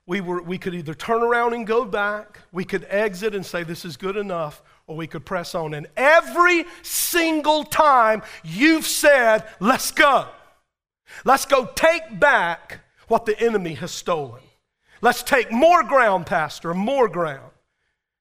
[0.05, 3.63] We, were, we could either turn around and go back, we could exit and say,
[3.63, 5.73] This is good enough, or we could press on.
[5.73, 10.27] And every single time you've said, Let's go.
[11.23, 14.41] Let's go take back what the enemy has stolen.
[15.01, 17.52] Let's take more ground, Pastor, more ground.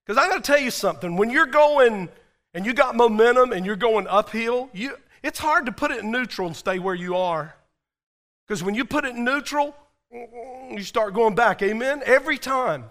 [0.05, 1.17] Because I got to tell you something.
[1.17, 2.09] When you're going
[2.55, 6.11] and you got momentum and you're going uphill, you, it's hard to put it in
[6.11, 7.55] neutral and stay where you are.
[8.47, 9.75] Because when you put it in neutral,
[10.11, 11.63] you start going back.
[11.63, 12.03] Amen?
[12.05, 12.85] Every time.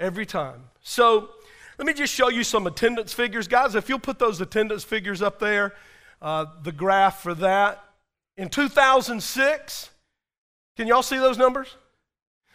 [0.00, 0.64] Every time.
[0.80, 1.30] So
[1.78, 3.46] let me just show you some attendance figures.
[3.46, 5.74] Guys, if you'll put those attendance figures up there,
[6.20, 7.84] uh, the graph for that.
[8.36, 9.90] In 2006,
[10.76, 11.76] can y'all see those numbers?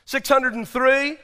[0.05, 1.17] 603.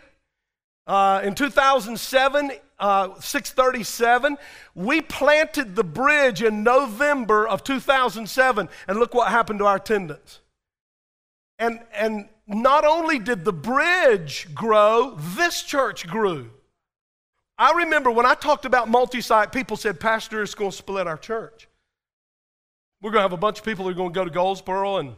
[0.86, 4.38] Uh, in 2007, uh, 637,
[4.76, 10.42] we planted the bridge in November of 2007, and look what happened to our attendance.
[11.60, 16.50] And, and not only did the bridge grow, this church grew.
[17.58, 21.08] I remember when I talked about multi site, people said, Pastor, it's going to split
[21.08, 21.68] our church.
[23.02, 24.98] We're going to have a bunch of people who are going to go to Goldsboro
[24.98, 25.16] and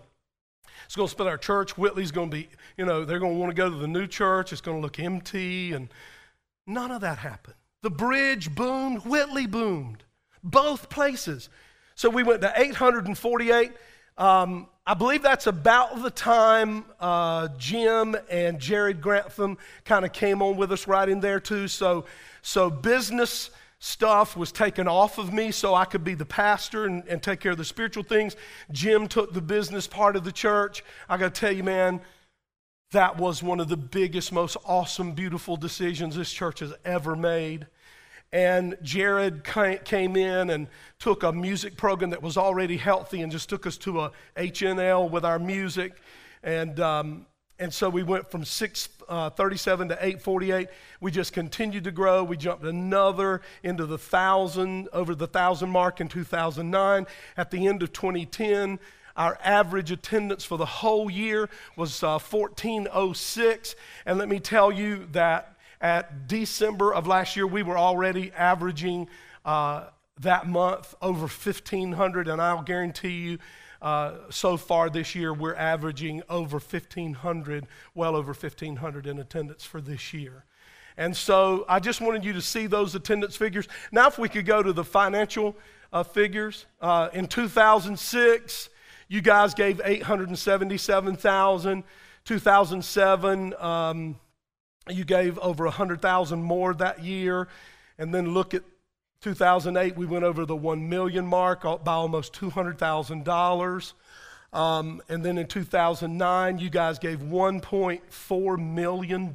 [0.86, 1.78] it's going to split our church.
[1.78, 4.08] Whitley's going to be, you know, they're going to want to go to the new
[4.08, 4.52] church.
[4.52, 5.74] It's going to look empty.
[5.74, 5.90] And
[6.68, 7.56] none of that happened.
[7.82, 10.04] The bridge boomed, Whitley boomed,
[10.44, 11.50] both places.
[11.96, 13.72] So we went to 848.
[14.18, 20.42] Um, I believe that's about the time uh, Jim and Jared Grantham kind of came
[20.42, 21.68] on with us right in there too.
[21.68, 22.06] So,
[22.42, 27.04] so business stuff was taken off of me so I could be the pastor and,
[27.08, 28.36] and take care of the spiritual things.
[28.72, 30.84] Jim took the business part of the church.
[31.10, 32.02] I got to tell you, man,
[32.92, 37.68] that was one of the biggest, most awesome, beautiful decisions this church has ever made.
[38.32, 40.68] And Jared came in and
[41.00, 45.10] took a music program that was already healthy and just took us to a HNL
[45.10, 45.94] with our music.
[46.44, 47.26] And um,
[47.58, 50.68] and so we went from 637 uh, to 848.
[51.00, 52.24] We just continued to grow.
[52.24, 57.08] We jumped another into the thousand, over the thousand mark in 2009.
[57.38, 58.80] At the end of 2010,
[59.16, 63.76] our average attendance for the whole year was uh, 1406.
[64.06, 69.08] And let me tell you that at December of last year, we were already averaging
[69.44, 69.86] uh,
[70.22, 72.28] that month over 1,500.
[72.28, 73.40] And I'll guarantee you,
[73.82, 79.82] uh, so far this year, we're averaging over 1,500, well over 1,500 in attendance for
[79.82, 80.46] this year.
[80.98, 83.68] And so I just wanted you to see those attendance figures.
[83.92, 85.56] Now, if we could go to the financial
[85.96, 86.66] uh, figures.
[86.82, 88.70] Uh, in 2006,
[89.08, 91.84] you guys gave 877,000.
[92.26, 94.20] 2007, um,
[94.90, 97.48] you gave over 100,000 more that year.
[97.98, 98.64] And then look at
[99.22, 103.94] 2008, we went over the 1 million mark by almost $200,000.
[104.54, 109.34] Um, and then in 2009, you guys gave $1.4 million.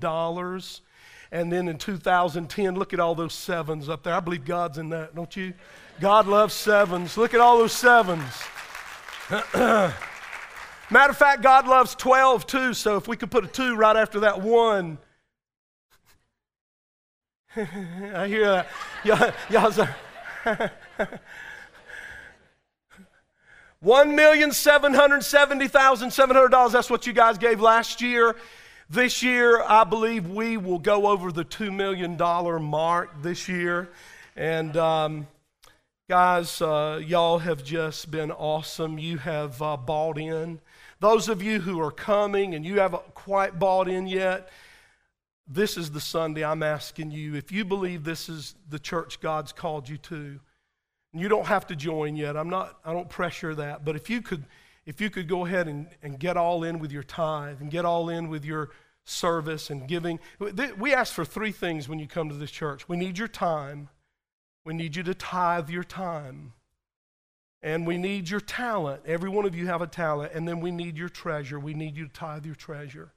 [1.33, 4.15] And then in 2010, look at all those sevens up there.
[4.15, 5.55] I believe God's in that, don't you?
[6.01, 7.17] God loves sevens.
[7.17, 8.25] Look at all those sevens.
[9.55, 13.95] Matter of fact, God loves 12 too, so if we could put a two right
[13.97, 14.99] after that one,
[17.57, 18.69] I hear that.
[19.05, 19.71] Y'all, y'all
[26.11, 26.73] seven hundred dollars.
[26.73, 28.37] That's what you guys gave last year.
[28.89, 33.89] This year, I believe we will go over the two million dollar mark this year.
[34.37, 35.27] And um,
[36.11, 38.99] guys, uh, y'all have just been awesome.
[38.99, 40.61] You have uh, bought in.
[40.99, 44.49] Those of you who are coming and you haven't quite bought in yet,
[45.47, 49.53] this is the Sunday I'm asking you if you believe this is the church God's
[49.53, 50.41] called you to.
[51.13, 52.37] You don't have to join yet.
[52.37, 53.85] I'm not, I don't pressure that.
[53.85, 54.43] But if you could,
[54.87, 57.85] if you could go ahead and, and get all in with your tithe and get
[57.85, 58.71] all in with your
[59.05, 60.19] service and giving.
[60.77, 62.89] We ask for three things when you come to this church.
[62.89, 63.91] We need your time.
[64.65, 66.53] We need you to tithe your time.
[67.63, 69.03] And we need your talent.
[69.07, 70.33] Every one of you have a talent.
[70.35, 71.59] And then we need your treasure.
[71.59, 73.13] We need you to tithe your treasure.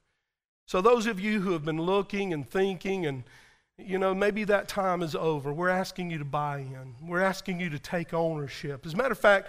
[0.66, 3.24] So, those of you who have been looking and thinking, and
[3.76, 6.94] you know, maybe that time is over, we're asking you to buy in.
[7.06, 8.86] We're asking you to take ownership.
[8.86, 9.48] As a matter of fact,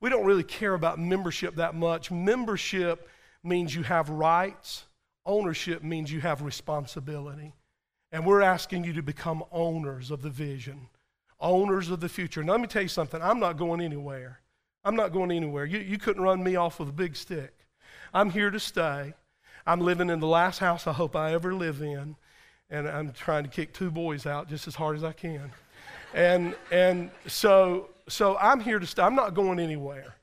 [0.00, 2.10] we don't really care about membership that much.
[2.10, 3.08] Membership
[3.42, 4.84] means you have rights,
[5.26, 7.52] ownership means you have responsibility.
[8.10, 10.88] And we're asking you to become owners of the vision,
[11.44, 12.42] owners of the future.
[12.42, 14.40] Now, let me tell you something I'm not going anywhere.
[14.84, 15.64] I'm not going anywhere.
[15.64, 17.54] You, you couldn't run me off with a big stick.
[18.12, 19.14] I'm here to stay.
[19.66, 22.16] I'm living in the last house I hope I ever live in,
[22.68, 25.52] and I'm trying to kick two boys out just as hard as I can.
[26.14, 29.02] and, and so, so I'm here to stay.
[29.02, 30.16] I'm not going anywhere.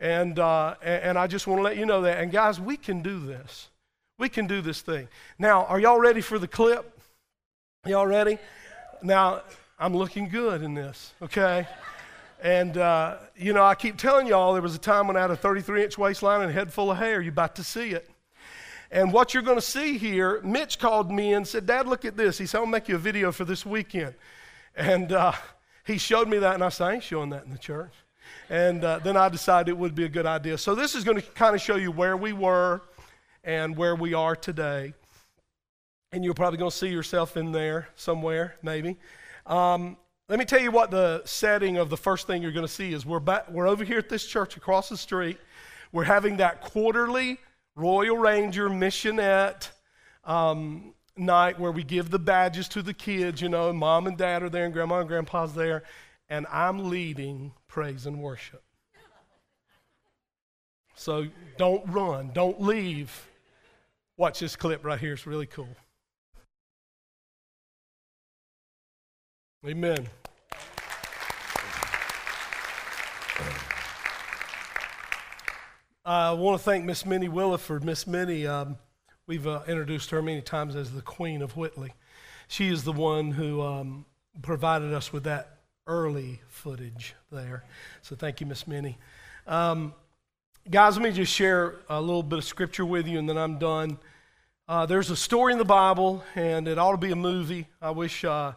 [0.00, 2.18] And, uh, and, and I just want to let you know that.
[2.18, 3.68] And guys, we can do this.
[4.18, 5.08] We can do this thing.
[5.38, 6.98] Now, are y'all ready for the clip?
[7.86, 8.38] Y'all ready?
[9.02, 9.42] Now,
[9.82, 11.66] I'm looking good in this, okay?
[12.40, 15.32] And, uh, you know, I keep telling y'all there was a time when I had
[15.32, 17.20] a 33 inch waistline and a head full of hair.
[17.20, 18.08] You're about to see it.
[18.92, 22.16] And what you're going to see here, Mitch called me and said, Dad, look at
[22.16, 22.38] this.
[22.38, 24.14] He said, I'll make you a video for this weekend.
[24.76, 25.32] And uh,
[25.84, 27.92] he showed me that, and I said, I ain't showing that in the church.
[28.50, 30.58] And uh, then I decided it would be a good idea.
[30.58, 32.82] So this is going to kind of show you where we were
[33.42, 34.94] and where we are today.
[36.12, 38.96] And you're probably going to see yourself in there somewhere, maybe.
[39.46, 39.96] Um,
[40.28, 42.92] let me tell you what the setting of the first thing you're going to see
[42.92, 43.04] is.
[43.04, 45.38] We're, back, we're over here at this church across the street.
[45.92, 47.38] We're having that quarterly
[47.74, 49.70] Royal Ranger missionette
[50.24, 54.42] um, night where we give the badges to the kids, you know, mom and dad
[54.42, 55.82] are there, and grandma and grandpa's there,
[56.28, 58.62] and I'm leading praise and worship.
[60.94, 61.26] So
[61.58, 63.28] don't run, don't leave.
[64.16, 65.68] Watch this clip right here, it's really cool.
[69.64, 70.08] Amen.
[76.04, 77.84] I want to thank Miss Minnie Williford.
[77.84, 78.76] Miss Minnie, um,
[79.28, 81.92] we've uh, introduced her many times as the Queen of Whitley.
[82.48, 84.04] She is the one who um,
[84.42, 87.62] provided us with that early footage there.
[88.02, 88.98] So thank you, Miss Minnie.
[89.46, 89.94] Um,
[90.68, 93.60] guys, let me just share a little bit of scripture with you, and then I'm
[93.60, 93.96] done.
[94.66, 97.68] Uh, there's a story in the Bible, and it ought to be a movie.
[97.80, 98.54] I wish uh,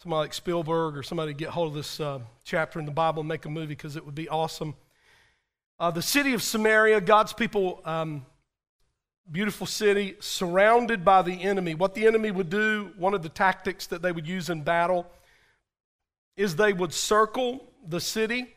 [0.00, 3.28] somebody like Spielberg or somebody get hold of this uh, chapter in the Bible and
[3.28, 4.76] make a movie because it would be awesome.
[5.80, 8.24] Uh, the city of Samaria, God's people, um,
[9.30, 11.74] beautiful city, surrounded by the enemy.
[11.74, 15.04] What the enemy would do, one of the tactics that they would use in battle,
[16.36, 18.54] is they would circle the city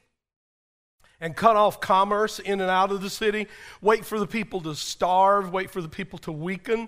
[1.19, 3.47] and cut off commerce in and out of the city,
[3.82, 6.88] wait for the people to starve, wait for the people to weaken.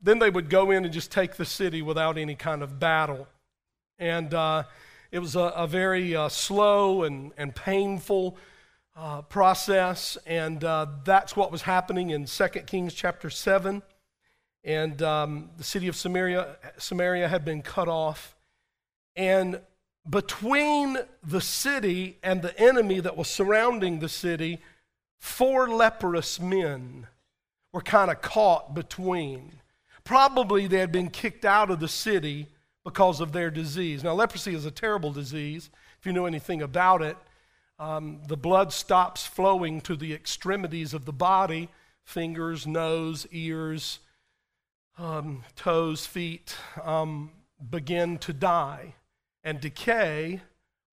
[0.00, 3.28] Then they would go in and just take the city without any kind of battle.
[4.02, 4.64] And uh,
[5.12, 8.36] it was a, a very uh, slow and, and painful
[8.96, 13.80] uh, process, and uh, that's what was happening in 2 Kings chapter 7.
[14.64, 18.34] And um, the city of Samaria, Samaria had been cut off.
[19.14, 19.60] And
[20.10, 24.58] between the city and the enemy that was surrounding the city,
[25.20, 27.06] four leprous men
[27.72, 29.52] were kind of caught between.
[30.02, 32.48] Probably they had been kicked out of the city
[32.84, 34.02] because of their disease.
[34.02, 37.16] Now, leprosy is a terrible disease, if you know anything about it
[37.82, 41.68] um, the blood stops flowing to the extremities of the body
[42.04, 43.98] fingers, nose, ears,
[44.98, 47.32] um, toes, feet um,
[47.70, 48.94] begin to die
[49.42, 50.40] and decay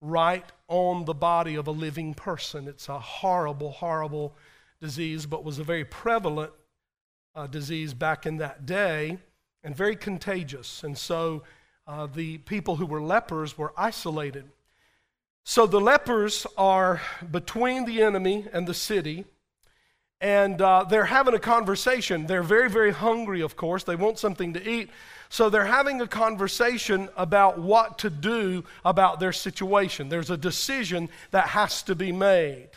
[0.02, 2.68] right on the body of a living person.
[2.68, 4.34] It's a horrible, horrible
[4.82, 6.54] disease, but was a very prevalent
[7.36, 9.20] uh, disease back in that day
[9.64, 10.84] and very contagious.
[10.84, 11.44] And so
[11.90, 14.46] uh, the people who were lepers were isolated.
[15.44, 19.26] So the lepers are between the enemy and the city,
[20.22, 22.28] and uh, they're having a conversation.
[22.28, 23.84] They're very, very hungry, of course.
[23.86, 24.92] They want something to eat.
[25.30, 30.10] So they're having a conversation about what to do about their situation.
[30.10, 32.70] There's a decision that has to be made.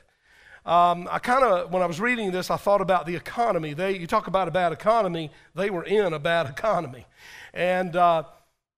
[0.65, 3.75] Um, I kind of, when I was reading this, I thought about the economy.
[3.75, 7.05] They, you talk about a bad economy, they were in a bad economy.
[7.53, 8.23] And uh,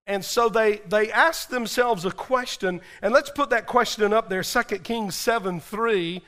[0.06, 4.42] and so they, they asked themselves a question, and let's put that question up there
[4.42, 6.22] 2 Kings 7 3.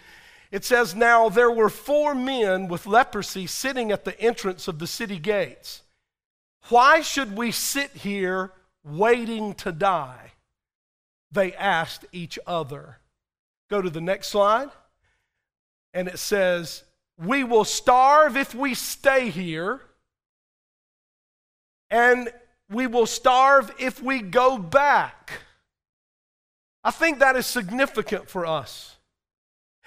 [0.51, 4.87] It says, Now there were four men with leprosy sitting at the entrance of the
[4.87, 5.83] city gates.
[6.69, 10.33] Why should we sit here waiting to die?
[11.31, 12.99] They asked each other.
[13.69, 14.71] Go to the next slide.
[15.93, 16.85] And it says,
[17.19, 19.83] We will starve if we stay here.
[21.91, 22.33] And
[22.71, 25.33] we will starve if we go back.
[26.83, 28.97] I think that is significant for us.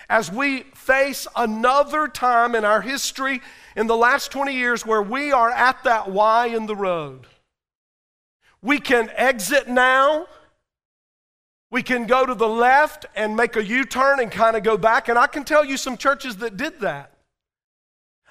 [0.08, 3.42] As we face another time in our history
[3.76, 7.28] in the last 20 years where we are at that Y in the road,
[8.62, 10.28] we can exit now.
[11.72, 14.78] We can go to the left and make a U turn and kind of go
[14.78, 15.08] back.
[15.08, 17.13] And I can tell you some churches that did that.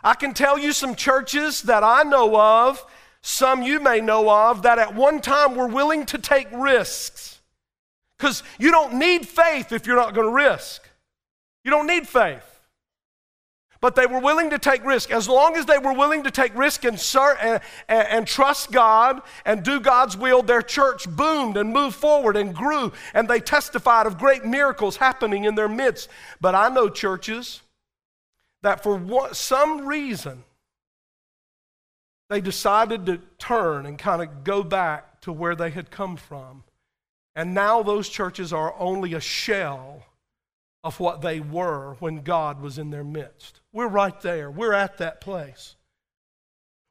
[0.03, 2.85] I can tell you some churches that I know of
[3.23, 7.41] some you may know of that at one time were willing to take risks.
[8.19, 10.83] Because you don't need faith if you're not going to risk.
[11.65, 12.45] You don't need faith.
[13.81, 15.13] But they were willing to take risk.
[15.13, 17.01] As long as they were willing to take risk and,
[17.41, 22.53] and, and, trust God and do God's will, their church boomed and moved forward and
[22.53, 26.09] grew, and they testified of great miracles happening in their midst.
[26.41, 27.63] But I know churches
[28.63, 30.43] that for one, some reason
[32.29, 36.65] they decided to turn and kind of go back to where they had come from.
[37.35, 40.03] And now those churches are only a shell
[40.85, 43.61] of what they were when God was in their midst.
[43.73, 44.51] We're right there.
[44.51, 45.77] We're at that place.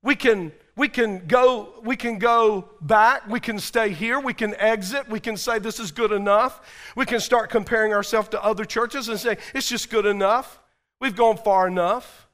[0.04, 4.56] We can, we can go we can go back we can stay here we can
[4.56, 6.62] exit we can say this is good enough
[6.96, 10.60] we can start comparing ourselves to other churches and say it's just good enough
[11.02, 12.27] we've gone far enough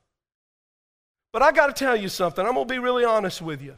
[1.33, 3.75] but i got to tell you something i'm going to be really honest with you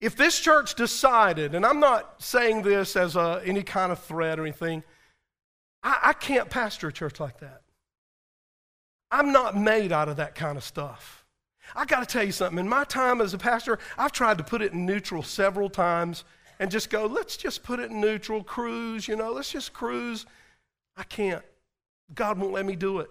[0.00, 4.38] if this church decided and i'm not saying this as a, any kind of threat
[4.38, 4.82] or anything
[5.82, 7.62] I, I can't pastor a church like that
[9.10, 11.24] i'm not made out of that kind of stuff
[11.74, 12.58] I got to tell you something.
[12.58, 16.24] In my time as a pastor, I've tried to put it in neutral several times
[16.58, 20.26] and just go, let's just put it in neutral, cruise, you know, let's just cruise.
[20.96, 21.44] I can't.
[22.14, 23.10] God won't let me do it.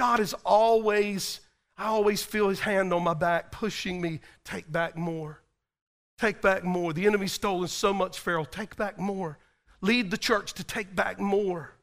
[0.00, 1.40] God is always,
[1.76, 5.42] I always feel his hand on my back, pushing me, take back more.
[6.18, 6.94] Take back more.
[6.94, 8.46] The enemy's stolen so much, Farrell.
[8.46, 9.36] Take back more.
[9.82, 11.74] Lead the church to take back more.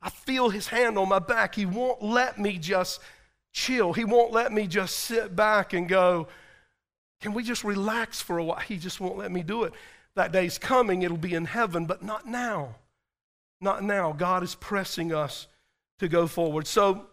[0.00, 1.56] I feel his hand on my back.
[1.56, 3.00] He won't let me just
[3.52, 3.92] chill.
[3.92, 6.28] He won't let me just sit back and go,
[7.20, 8.60] can we just relax for a while?
[8.60, 9.72] He just won't let me do it.
[10.14, 12.76] That day's coming, it'll be in heaven, but not now.
[13.60, 14.12] Not now.
[14.12, 15.48] God is pressing us
[15.98, 16.68] to go forward.
[16.68, 17.08] So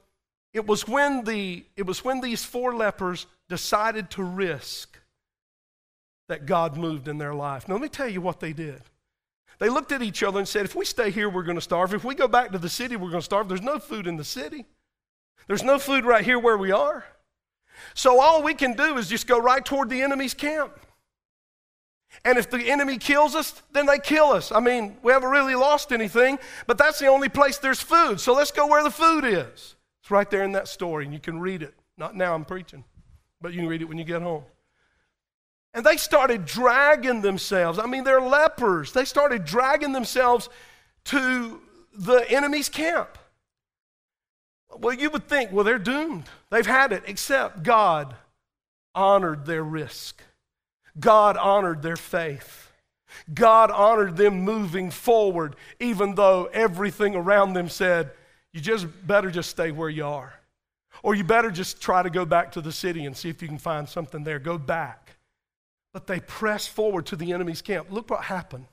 [0.53, 4.99] it was when the it was when these four lepers decided to risk
[6.27, 7.67] that God moved in their life.
[7.67, 8.81] Now let me tell you what they did.
[9.59, 11.93] They looked at each other and said, if we stay here, we're going to starve.
[11.93, 13.47] If we go back to the city, we're going to starve.
[13.47, 14.65] There's no food in the city.
[15.45, 17.05] There's no food right here where we are.
[17.93, 20.79] So all we can do is just go right toward the enemy's camp.
[22.25, 24.51] And if the enemy kills us, then they kill us.
[24.51, 28.19] I mean, we haven't really lost anything, but that's the only place there's food.
[28.19, 29.75] So let's go where the food is.
[30.11, 31.73] Right there in that story, and you can read it.
[31.97, 32.83] Not now, I'm preaching,
[33.39, 34.43] but you can read it when you get home.
[35.73, 37.79] And they started dragging themselves.
[37.79, 38.91] I mean, they're lepers.
[38.91, 40.49] They started dragging themselves
[41.05, 41.61] to
[41.93, 43.17] the enemy's camp.
[44.77, 46.25] Well, you would think, well, they're doomed.
[46.49, 48.13] They've had it, except God
[48.93, 50.21] honored their risk.
[50.99, 52.69] God honored their faith.
[53.33, 58.11] God honored them moving forward, even though everything around them said,
[58.53, 60.33] you just better just stay where you are.
[61.03, 63.47] Or you better just try to go back to the city and see if you
[63.47, 64.39] can find something there.
[64.39, 65.15] Go back.
[65.93, 67.87] But they pressed forward to the enemy's camp.
[67.89, 68.65] Look what happened.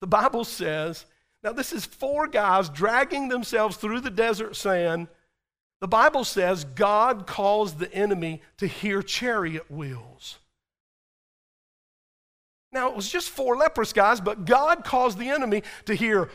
[0.00, 1.06] The Bible says,
[1.42, 5.08] now this is four guys dragging themselves through the desert sand
[5.80, 10.38] the Bible says God caused the enemy to hear chariot wheels.
[12.72, 16.30] Now, it was just four leprous guys, but God caused the enemy to hear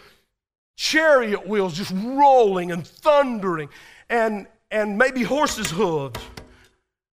[0.75, 3.69] chariot wheels just rolling and thundering
[4.09, 6.19] and, and maybe horses' hooves.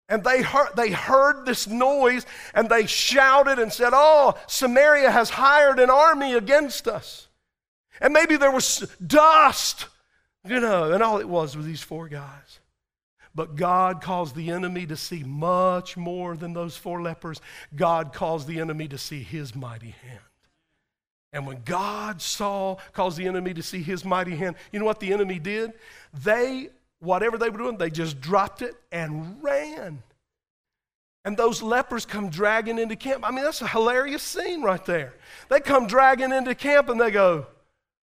[0.08, 5.30] And they heard, they heard this noise and they shouted and said, Oh, Samaria has
[5.30, 7.28] hired an army against us.
[8.00, 9.86] And maybe there was dust
[10.46, 12.60] you know, and all it was was these four guys.
[13.34, 17.40] But God caused the enemy to see much more than those four lepers.
[17.76, 20.20] God caused the enemy to see his mighty hand.
[21.32, 25.00] And when God saw, caused the enemy to see his mighty hand, you know what
[25.00, 25.72] the enemy did?
[26.24, 30.02] They, whatever they were doing, they just dropped it and ran.
[31.24, 33.24] And those lepers come dragging into camp.
[33.26, 35.14] I mean, that's a hilarious scene right there.
[35.48, 37.46] They come dragging into camp and they go,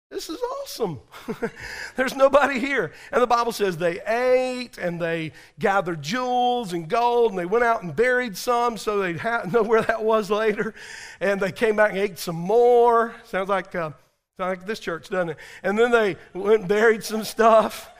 [0.09, 1.01] this is awesome.
[1.97, 2.93] There's nobody here.
[3.11, 7.65] And the Bible says they ate and they gathered jewels and gold and they went
[7.65, 10.73] out and buried some so they'd ha- know where that was later.
[11.19, 13.15] And they came back and ate some more.
[13.25, 13.91] Sounds like, uh,
[14.37, 15.37] sounds like this church, doesn't it?
[15.61, 17.91] And then they went and buried some stuff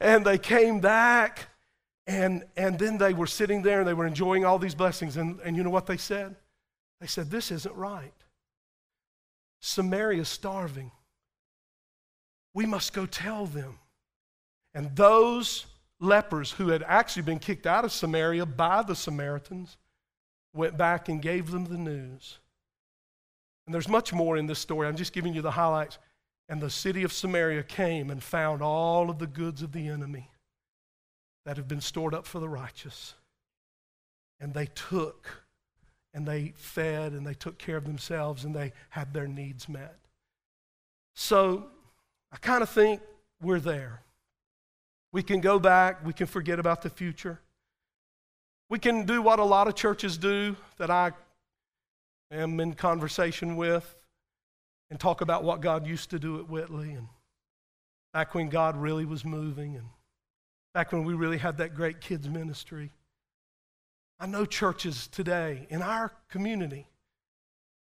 [0.00, 1.48] and they came back
[2.06, 5.16] and, and then they were sitting there and they were enjoying all these blessings.
[5.16, 6.36] And, and you know what they said?
[7.00, 8.12] They said, This isn't right.
[9.60, 10.90] Samaria's starving.
[12.54, 13.78] We must go tell them.
[14.74, 15.66] And those
[16.00, 19.76] lepers who had actually been kicked out of Samaria by the Samaritans
[20.54, 22.38] went back and gave them the news.
[23.66, 24.86] And there's much more in this story.
[24.86, 25.98] I'm just giving you the highlights.
[26.48, 30.30] And the city of Samaria came and found all of the goods of the enemy
[31.46, 33.14] that have been stored up for the righteous.
[34.40, 35.44] And they took
[36.12, 39.96] and they fed and they took care of themselves and they had their needs met.
[41.14, 41.66] So
[42.34, 43.00] I kind of think
[43.40, 44.02] we're there.
[45.12, 47.40] We can go back, we can forget about the future.
[48.68, 51.12] We can do what a lot of churches do that I
[52.32, 53.94] am in conversation with
[54.90, 57.06] and talk about what God used to do at Whitley and
[58.12, 59.86] back when God really was moving and
[60.72, 62.90] back when we really had that great kids ministry.
[64.18, 66.88] I know churches today in our community,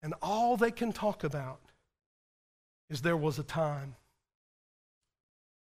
[0.01, 1.59] and all they can talk about
[2.89, 3.95] is there was a time.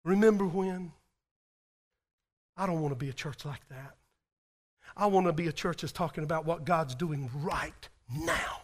[0.08, 0.93] Remember when?
[2.55, 3.95] I don't want to be a church like that.
[4.95, 8.62] I want to be a church that's talking about what God's doing right now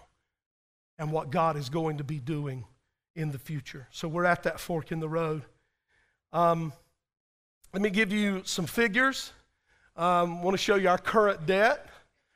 [0.98, 2.64] and what God is going to be doing
[3.18, 3.90] in the future.
[3.92, 5.44] So we're at that fork in the road.
[6.32, 6.72] Um,
[7.74, 9.34] let me give you some figures.
[9.98, 11.90] I um, want to show you our current debt.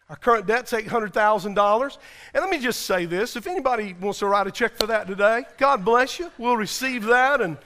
[0.10, 1.98] Our current debt's $800,000.
[2.34, 5.08] And let me just say this if anybody wants to write a check for that
[5.08, 6.30] today, God bless you.
[6.38, 7.58] We'll receive that and,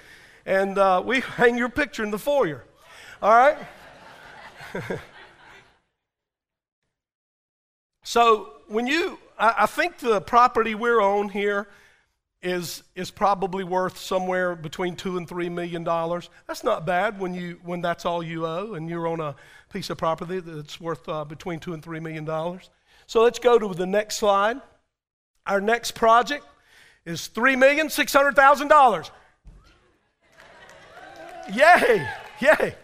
[0.52, 2.64] and uh, we hang your picture in the foyer.
[3.22, 3.58] All right?
[8.04, 11.68] so when you, I, I think the property we're on here
[12.42, 16.30] is, is probably worth somewhere between two and three million dollars.
[16.48, 19.36] That's not bad when, you, when that's all you owe and you're on a
[19.72, 22.70] piece of property that's worth uh, between two and three million dollars.
[23.08, 24.60] So let's go to the next slide.
[25.46, 26.46] Our next project
[27.06, 29.12] is three million six hundred thousand dollars.
[31.54, 32.08] Yay!
[32.40, 32.76] Yay!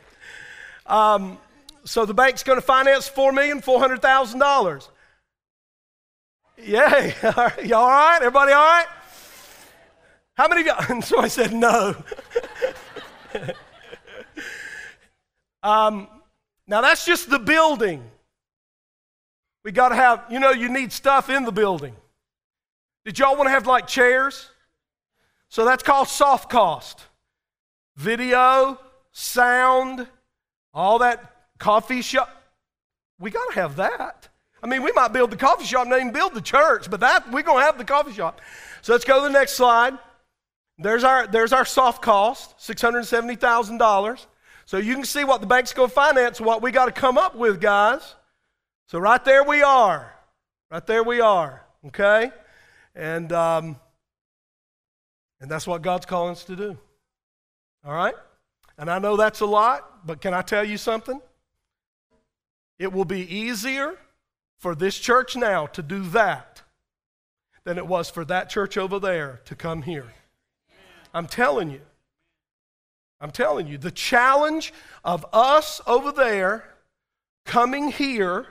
[0.85, 1.37] Um,
[1.85, 4.89] so the bank's going to finance four million four hundred thousand dollars.
[6.57, 7.13] Yay!
[7.63, 8.17] you all right?
[8.21, 8.87] Everybody all right?
[10.33, 10.85] How many of y'all?
[10.89, 11.95] And so I said no.
[15.63, 16.07] um,
[16.67, 18.03] now that's just the building.
[19.63, 21.95] We got to have, you know, you need stuff in the building.
[23.03, 24.49] Did y'all want to have like chairs?
[25.49, 27.05] So that's called soft cost.
[27.97, 28.79] Video,
[29.11, 30.07] sound,
[30.73, 32.29] all that coffee shop.
[33.19, 34.29] We got to have that.
[34.61, 37.31] I mean, we might build the coffee shop not even build the church, but that
[37.31, 38.41] we're going to have the coffee shop.
[38.81, 39.97] So let's go to the next slide.
[40.77, 44.25] There's our, there's our soft cost, $670,000.
[44.65, 47.17] So you can see what the bank's going to finance, what we got to come
[47.17, 48.15] up with, guys.
[48.87, 50.13] So right there we are.
[50.69, 51.63] Right there we are.
[51.87, 52.31] Okay?
[52.93, 53.79] And, um,
[55.39, 56.77] and that's what God's calling us to do.
[57.87, 58.15] All right?
[58.77, 61.21] And I know that's a lot, but can I tell you something?
[62.77, 63.97] It will be easier
[64.59, 66.61] for this church now to do that
[67.63, 70.13] than it was for that church over there to come here.
[71.13, 71.81] I'm telling you.
[73.21, 73.77] I'm telling you.
[73.77, 74.73] The challenge
[75.03, 76.65] of us over there
[77.45, 78.47] coming here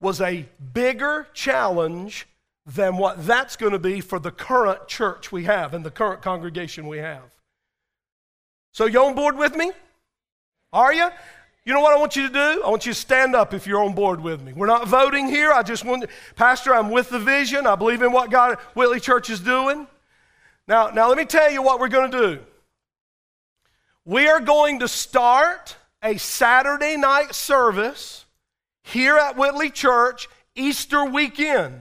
[0.00, 2.28] was a bigger challenge
[2.64, 6.22] than what that's going to be for the current church we have and the current
[6.22, 7.34] congregation we have.
[8.74, 9.70] So, you're on board with me?
[10.72, 11.08] Are you?
[11.64, 12.62] You know what I want you to do?
[12.64, 14.52] I want you to stand up if you're on board with me.
[14.52, 15.52] We're not voting here.
[15.52, 17.68] I just want, Pastor, I'm with the vision.
[17.68, 19.86] I believe in what God Whitley Church is doing.
[20.66, 22.40] Now, now let me tell you what we're going to do.
[24.04, 28.24] We are going to start a Saturday night service
[28.82, 31.80] here at Whitley Church Easter weekend.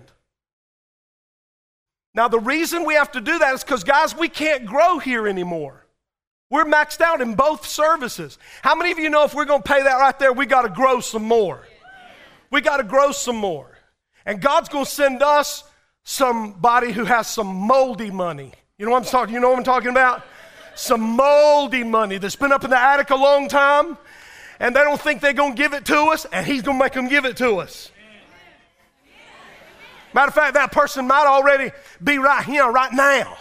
[2.14, 5.28] Now, the reason we have to do that is because, guys, we can't grow here
[5.28, 5.83] anymore.
[6.54, 8.38] We're maxed out in both services.
[8.62, 10.62] How many of you know if we're going to pay that right there, we got
[10.62, 11.68] to grow some more?
[12.49, 13.78] We got to grow some more.
[14.26, 15.66] And God's going to send us
[16.06, 19.36] somebody who has some moldy money you know what I'm talking?
[19.36, 20.24] You know what I'm talking about?
[20.76, 23.97] Some moldy money that's been up in the attic a long time,
[24.60, 26.84] and they don't think they're going to give it to us, and he's going to
[26.84, 27.91] make them give it to us.
[30.14, 31.72] Matter of fact, that person might already
[32.04, 33.38] be right here, right now.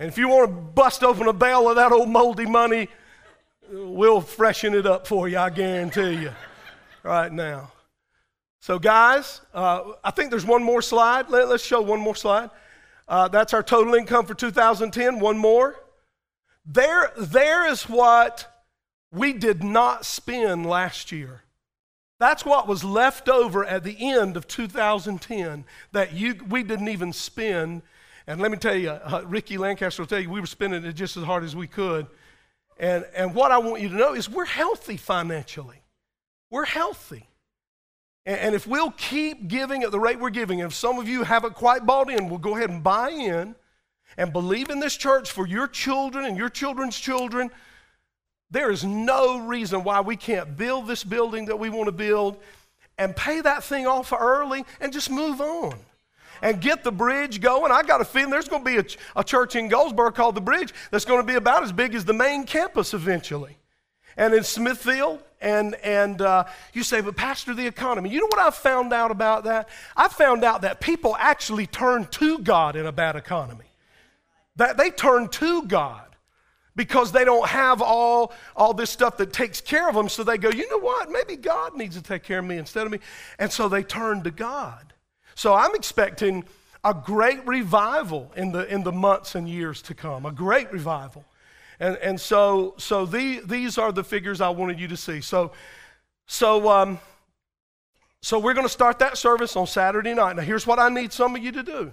[0.00, 2.88] And if you want to bust open a bale of that old moldy money,
[3.70, 6.32] we'll freshen it up for you, I guarantee you,
[7.02, 7.70] right now.
[8.60, 11.28] So, guys, uh, I think there's one more slide.
[11.28, 12.48] Let, us show one more slide.
[13.06, 15.20] Uh, that's our total income for 2010.
[15.20, 15.76] One more.
[16.64, 18.64] There, there is what
[19.12, 21.42] we did not spend last year.
[22.18, 27.12] That's what was left over at the end of 2010 that you, we didn't even
[27.12, 27.82] spend.
[28.30, 30.92] And let me tell you, uh, Ricky Lancaster will tell you, we were spending it
[30.92, 32.06] just as hard as we could.
[32.78, 35.82] And, and what I want you to know is we're healthy financially.
[36.48, 37.28] We're healthy.
[38.24, 41.54] And if we'll keep giving at the rate we're giving, if some of you haven't
[41.54, 43.56] quite bought in, we'll go ahead and buy in
[44.16, 47.50] and believe in this church for your children and your children's children.
[48.48, 52.40] There is no reason why we can't build this building that we want to build
[52.96, 55.74] and pay that thing off early and just move on
[56.42, 57.72] and get the bridge going.
[57.72, 60.40] I got a feeling there's going to be a, a church in Goldsboro called the
[60.40, 63.56] Bridge that's going to be about as big as the main campus eventually
[64.16, 65.22] and in Smithfield.
[65.40, 68.10] And, and uh, you say, but Pastor, the economy.
[68.10, 69.70] You know what I found out about that?
[69.96, 73.64] I found out that people actually turn to God in a bad economy.
[74.56, 76.10] That they turn to God
[76.76, 80.10] because they don't have all, all this stuff that takes care of them.
[80.10, 81.10] So they go, you know what?
[81.10, 83.00] Maybe God needs to take care of me instead of me.
[83.38, 84.89] And so they turn to God.
[85.40, 86.44] So I'm expecting
[86.84, 91.24] a great revival in the, in the months and years to come, a great revival.
[91.78, 95.22] And, and so, so the, these are the figures I wanted you to see.
[95.22, 95.52] So,
[96.26, 96.98] so, um,
[98.20, 100.36] so we're going to start that service on Saturday night.
[100.36, 101.90] Now, here's what I need some of you to do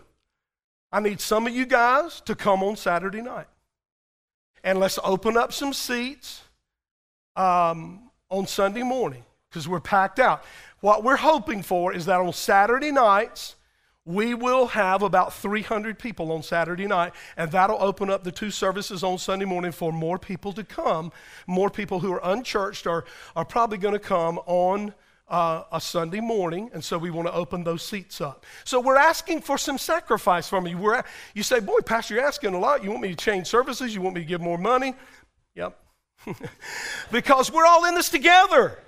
[0.92, 3.48] I need some of you guys to come on Saturday night.
[4.62, 6.42] And let's open up some seats
[7.38, 10.44] um, on Sunday morning because we're packed out.
[10.80, 13.56] What we're hoping for is that on Saturday nights,
[14.08, 18.50] we will have about 300 people on Saturday night, and that'll open up the two
[18.50, 21.12] services on Sunday morning for more people to come.
[21.46, 23.04] More people who are unchurched are,
[23.36, 24.94] are probably going to come on
[25.28, 28.46] uh, a Sunday morning, and so we want to open those seats up.
[28.64, 30.78] So we're asking for some sacrifice from you.
[30.78, 32.84] We're, you say, Boy, Pastor, you're asking a lot.
[32.86, 33.94] You want me to change services?
[33.94, 34.96] You want me to give more money?
[35.56, 35.78] Yep.
[37.12, 38.80] because we're all in this together.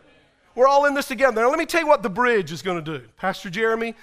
[0.59, 1.39] We're all in this together.
[1.39, 3.07] Now, let me tell you what the bridge is going to do.
[3.15, 3.95] Pastor Jeremy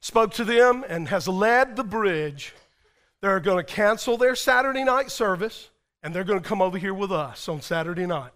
[0.00, 2.52] spoke to them and has led the bridge.
[3.22, 5.70] They're going to cancel their Saturday night service
[6.02, 8.32] and they're going to come over here with us on Saturday night.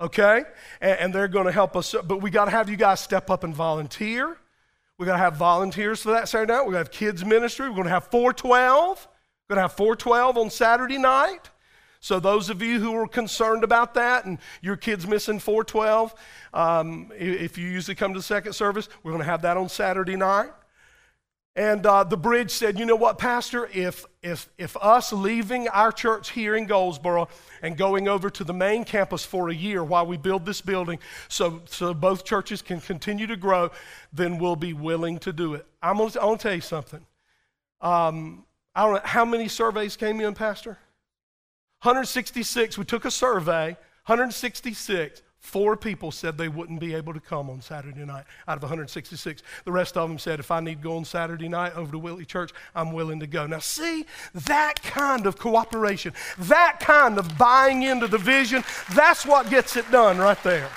[0.00, 0.42] Okay?
[0.80, 1.94] And, they're going to help us.
[2.04, 4.36] But we got to have you guys step up and volunteer.
[4.98, 6.62] we got to have volunteers for that Saturday night.
[6.62, 7.68] We're going to have kids' ministry.
[7.68, 9.06] We're going to have 412.
[9.48, 11.48] We're going to have 412 on Saturday night.
[12.00, 16.14] So, those of you who are concerned about that and your kids missing 412,
[16.54, 19.68] um, if you usually come to the second service, we're going to have that on
[19.68, 20.50] Saturday night.
[21.58, 23.68] And uh, the bridge said, You know what, Pastor?
[23.74, 27.28] If, if, if us leaving our church here in Goldsboro
[27.62, 31.00] and going over to the main campus for a year while we build this building
[31.26, 33.72] so, so both churches can continue to grow,
[34.12, 35.66] then we'll be willing to do it.
[35.82, 37.04] I'm going to tell you something.
[37.80, 40.78] Um, I don't know, how many surveys came in, Pastor?
[41.82, 42.76] 166.
[42.76, 43.76] We took a survey,
[44.06, 45.22] 166.
[45.40, 49.42] Four people said they wouldn't be able to come on Saturday night out of 166.
[49.64, 51.98] The rest of them said, if I need to go on Saturday night over to
[51.98, 53.46] Whitley Church, I'm willing to go.
[53.46, 54.04] Now, see,
[54.34, 58.64] that kind of cooperation, that kind of buying into the vision,
[58.94, 60.68] that's what gets it done right there.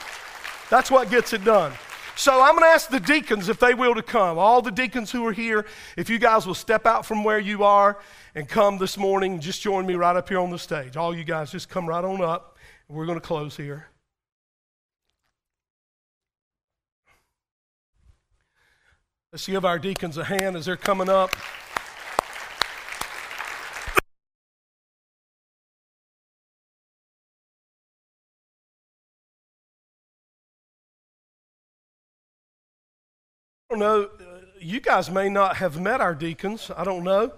[0.70, 1.74] That's what gets it done.
[2.22, 4.38] So I'm going to ask the deacons if they will to come.
[4.38, 5.66] All the deacons who are here,
[5.98, 7.98] if you guys will step out from where you are
[8.36, 10.96] and come this morning, just join me right up here on the stage.
[10.96, 12.60] All you guys just come right on up.
[12.88, 13.88] We're going to close here.
[19.32, 21.36] Let's give our deacons a hand as they're coming up.
[33.72, 34.10] Don't know,
[34.60, 36.70] you guys may not have met our deacons.
[36.76, 37.32] I don't know.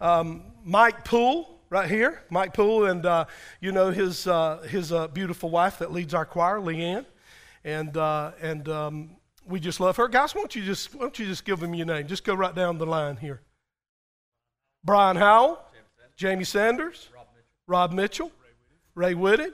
[0.00, 3.26] Um, Mike Poole, right here, Mike Poole, and uh,
[3.60, 7.06] you know his, uh, his uh, beautiful wife that leads our choir, Leanne.
[7.64, 9.10] And, uh, and um,
[9.46, 10.08] we just love her.
[10.08, 12.08] Guys, why don't you just, why don't you just give them your name?
[12.08, 13.42] Just go right down the line here.
[14.84, 15.60] Brian Howell,
[16.16, 17.10] Jamie Sanders,
[17.68, 18.32] Rob Mitchell,
[18.96, 19.52] Ray Whitted,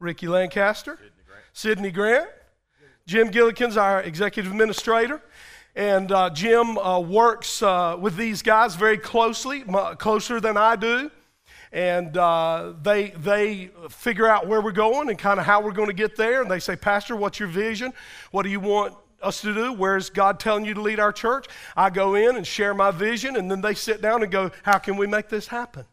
[0.00, 0.98] Ricky Lancaster,
[1.52, 2.28] Sidney Grant.
[3.06, 5.22] Jim Gillikins, our executive administrator.
[5.76, 9.62] And uh, Jim uh, works uh, with these guys very closely,
[9.98, 11.12] closer than I do.
[11.70, 15.86] And uh, they, they figure out where we're going and kind of how we're going
[15.86, 16.42] to get there.
[16.42, 17.92] And they say, Pastor, what's your vision?
[18.32, 19.72] What do you want us to do?
[19.72, 21.46] Where's God telling you to lead our church?
[21.76, 24.78] I go in and share my vision, and then they sit down and go, How
[24.78, 25.84] can we make this happen?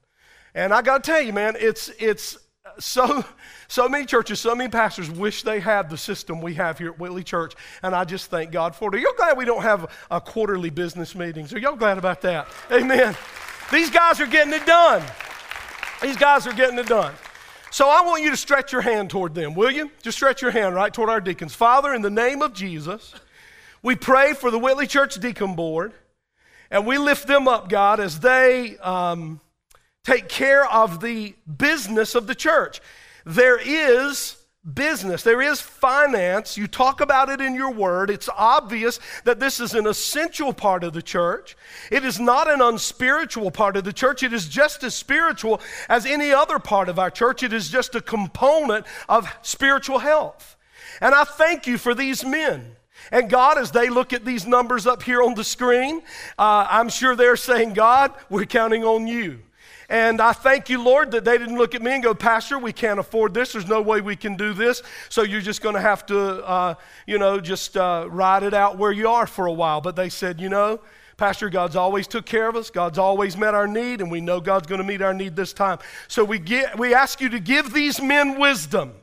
[0.55, 2.39] And I got to tell you, man, it's, it's
[2.79, 3.23] so,
[3.67, 6.99] so many churches, so many pastors wish they had the system we have here at
[6.99, 8.95] Whitley Church, and I just thank God for it.
[8.95, 11.53] Are you glad we don't have a quarterly business meetings?
[11.53, 12.47] Are y'all glad about that?
[12.71, 13.15] Amen.
[13.71, 15.03] These guys are getting it done.
[16.01, 17.13] These guys are getting it done.
[17.71, 19.89] So I want you to stretch your hand toward them, will you?
[20.01, 21.55] Just stretch your hand right toward our deacons.
[21.55, 23.15] Father, in the name of Jesus,
[23.81, 25.93] we pray for the Whitley Church Deacon Board,
[26.69, 28.77] and we lift them up, God, as they.
[28.77, 29.39] Um,
[30.03, 32.81] take care of the business of the church.
[33.25, 34.37] There is
[34.73, 36.57] business, there is finance.
[36.57, 38.09] You talk about it in your word.
[38.09, 41.55] It's obvious that this is an essential part of the church.
[41.91, 44.23] It is not an unspiritual part of the church.
[44.23, 47.43] It is just as spiritual as any other part of our church.
[47.43, 50.55] It is just a component of spiritual health.
[51.01, 52.75] And I thank you for these men.
[53.11, 56.01] And God, as they look at these numbers up here on the screen,
[56.37, 59.39] uh, I'm sure they're saying, God, we're counting on you.
[59.89, 62.73] And I thank you, Lord, that they didn't look at me and go, Pastor, we
[62.73, 63.53] can't afford this.
[63.53, 64.81] There's no way we can do this.
[65.09, 66.75] So you're just going to have to, uh,
[67.05, 69.81] you know, just uh, ride it out where you are for a while.
[69.81, 70.79] But they said, you know,
[71.17, 72.69] Pastor, God's always took care of us.
[72.69, 75.53] God's always met our need, and we know God's going to meet our need this
[75.53, 75.77] time.
[76.07, 78.93] So we, get, we ask you to give these men wisdom.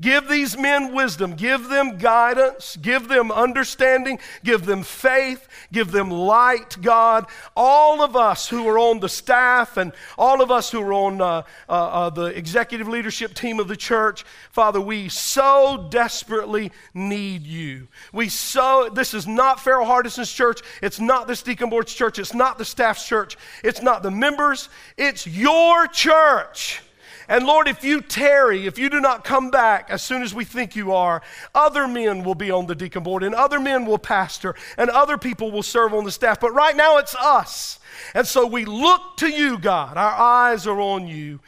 [0.00, 1.36] Give these men wisdom.
[1.36, 2.76] Give them guidance.
[2.76, 4.18] Give them understanding.
[4.42, 5.46] Give them faith.
[5.72, 7.26] Give them light, God.
[7.56, 11.20] All of us who are on the staff and all of us who are on
[11.20, 17.46] uh, uh, uh, the executive leadership team of the church, Father, we so desperately need
[17.46, 17.86] you.
[18.12, 20.60] We so, this is not Farrell Hardison's church.
[20.82, 22.18] It's not this deacon board's church.
[22.18, 23.36] It's not the staff's church.
[23.62, 24.68] It's not the members.
[24.96, 26.82] It's your church.
[27.28, 30.44] And Lord, if you tarry, if you do not come back as soon as we
[30.44, 31.22] think you are,
[31.54, 35.16] other men will be on the deacon board and other men will pastor and other
[35.16, 36.40] people will serve on the staff.
[36.40, 37.78] But right now it's us.
[38.14, 39.96] And so we look to you, God.
[39.96, 41.40] Our eyes are on you.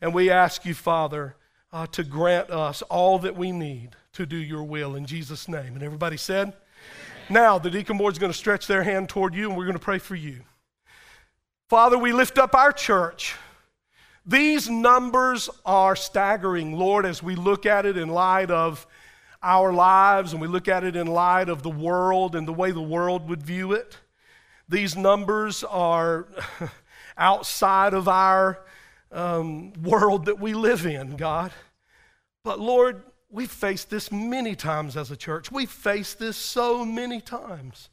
[0.00, 1.36] And we ask you, Father,
[1.72, 5.74] uh, to grant us all that we need to do your will in Jesus' name.
[5.74, 6.52] And everybody said,
[7.28, 9.78] now the deacon board is going to stretch their hand toward you and we're going
[9.78, 10.40] to pray for you.
[11.68, 13.34] Father, we lift up our church.
[14.26, 18.86] These numbers are staggering, Lord, as we look at it in light of
[19.42, 22.70] our lives and we look at it in light of the world and the way
[22.70, 23.98] the world would view it.
[24.66, 26.26] These numbers are
[27.18, 28.64] outside of our
[29.12, 31.52] um, world that we live in, God.
[32.44, 35.52] But Lord, we've faced this many times as a church.
[35.52, 37.90] We've faced this so many times.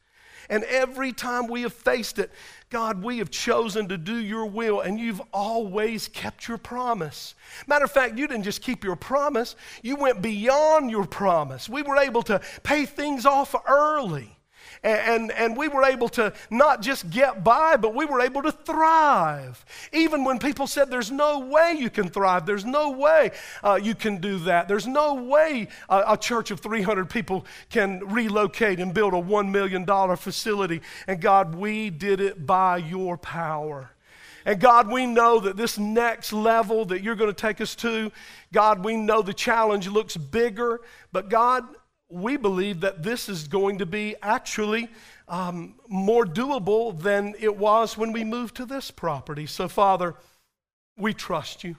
[0.52, 2.30] And every time we have faced it,
[2.70, 7.36] God, we have chosen to do your will, and you've always kept your promise.
[7.68, 11.70] Matter of fact, you didn't just keep your promise, you went beyond your promise.
[11.70, 14.38] We were able to pay things off early.
[14.84, 18.52] And, and, we were able to not just get by, but we were able to
[18.52, 19.64] thrive.
[19.94, 23.30] Even when people said, There's no way you can thrive, there's no way
[23.64, 28.00] uh, you can do that, there's no way a, a church of 300 people can
[28.08, 29.86] relocate and build a $1 million
[30.18, 30.82] facility.
[31.06, 33.92] And God, we did it by your power.
[34.46, 38.12] And God, we know that this next level that you're going to take us to,
[38.52, 41.64] God, we know the challenge looks bigger, but God,
[42.12, 44.90] we believe that this is going to be actually
[45.28, 49.46] um, more doable than it was when we moved to this property.
[49.46, 50.16] So, Father,
[50.98, 51.76] we trust you.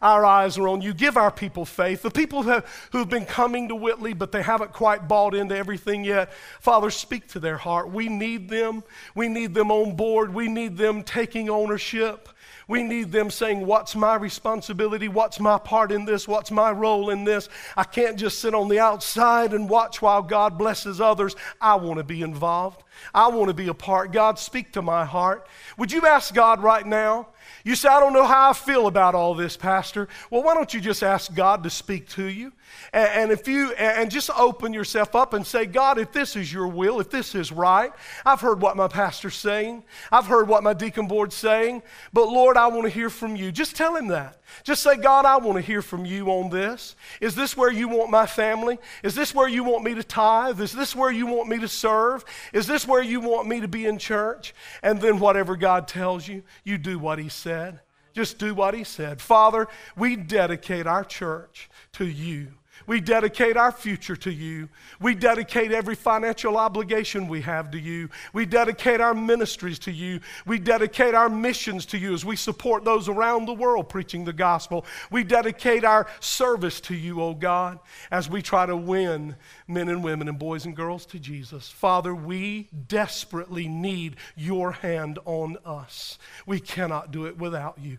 [0.00, 0.94] Our eyes are on you.
[0.94, 2.02] Give our people faith.
[2.02, 5.56] The people who have, who've been coming to Whitley, but they haven't quite bought into
[5.56, 7.90] everything yet, Father, speak to their heart.
[7.90, 8.84] We need them.
[9.14, 10.32] We need them on board.
[10.32, 12.28] We need them taking ownership.
[12.68, 15.08] We need them saying, What's my responsibility?
[15.08, 16.28] What's my part in this?
[16.28, 17.48] What's my role in this?
[17.76, 21.34] I can't just sit on the outside and watch while God blesses others.
[21.62, 22.84] I want to be involved.
[23.14, 24.12] I want to be a part.
[24.12, 25.48] God, speak to my heart.
[25.78, 27.28] Would you ask God right now?
[27.64, 30.08] You say, I don't know how I feel about all this, Pastor.
[30.30, 32.52] Well, why don't you just ask God to speak to you?
[32.92, 36.68] And, if you and just open yourself up and say, God, if this is your
[36.68, 37.92] will, if this is right,
[38.24, 42.56] I've heard what my pastor's saying, I've heard what my deacon board's saying, but Lord,
[42.56, 43.52] I want to hear from you.
[43.52, 44.40] Just tell him that.
[44.64, 46.96] Just say, God, I want to hear from you on this.
[47.20, 48.78] Is this where you want my family?
[49.02, 50.60] Is this where you want me to tithe?
[50.60, 52.24] Is this where you want me to serve?
[52.52, 54.54] Is this where you want me to be in church?
[54.82, 57.80] And then whatever God tells you, you do what He said.
[58.14, 59.20] Just do what He said.
[59.20, 62.48] Father, we dedicate our church to you.
[62.88, 64.70] We dedicate our future to you.
[64.98, 68.08] We dedicate every financial obligation we have to you.
[68.32, 70.20] We dedicate our ministries to you.
[70.46, 74.32] We dedicate our missions to you as we support those around the world preaching the
[74.32, 74.86] gospel.
[75.10, 77.78] We dedicate our service to you, oh God,
[78.10, 79.36] as we try to win
[79.68, 81.68] men and women and boys and girls to Jesus.
[81.68, 86.18] Father, we desperately need your hand on us.
[86.46, 87.98] We cannot do it without you.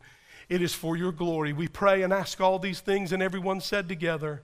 [0.50, 1.54] It is for your glory.
[1.54, 4.42] We pray and ask all these things, and everyone said together,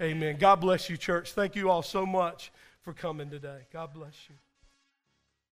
[0.00, 0.36] Amen.
[0.38, 1.32] God bless you, church.
[1.32, 3.66] Thank you all so much for coming today.
[3.70, 4.36] God bless you.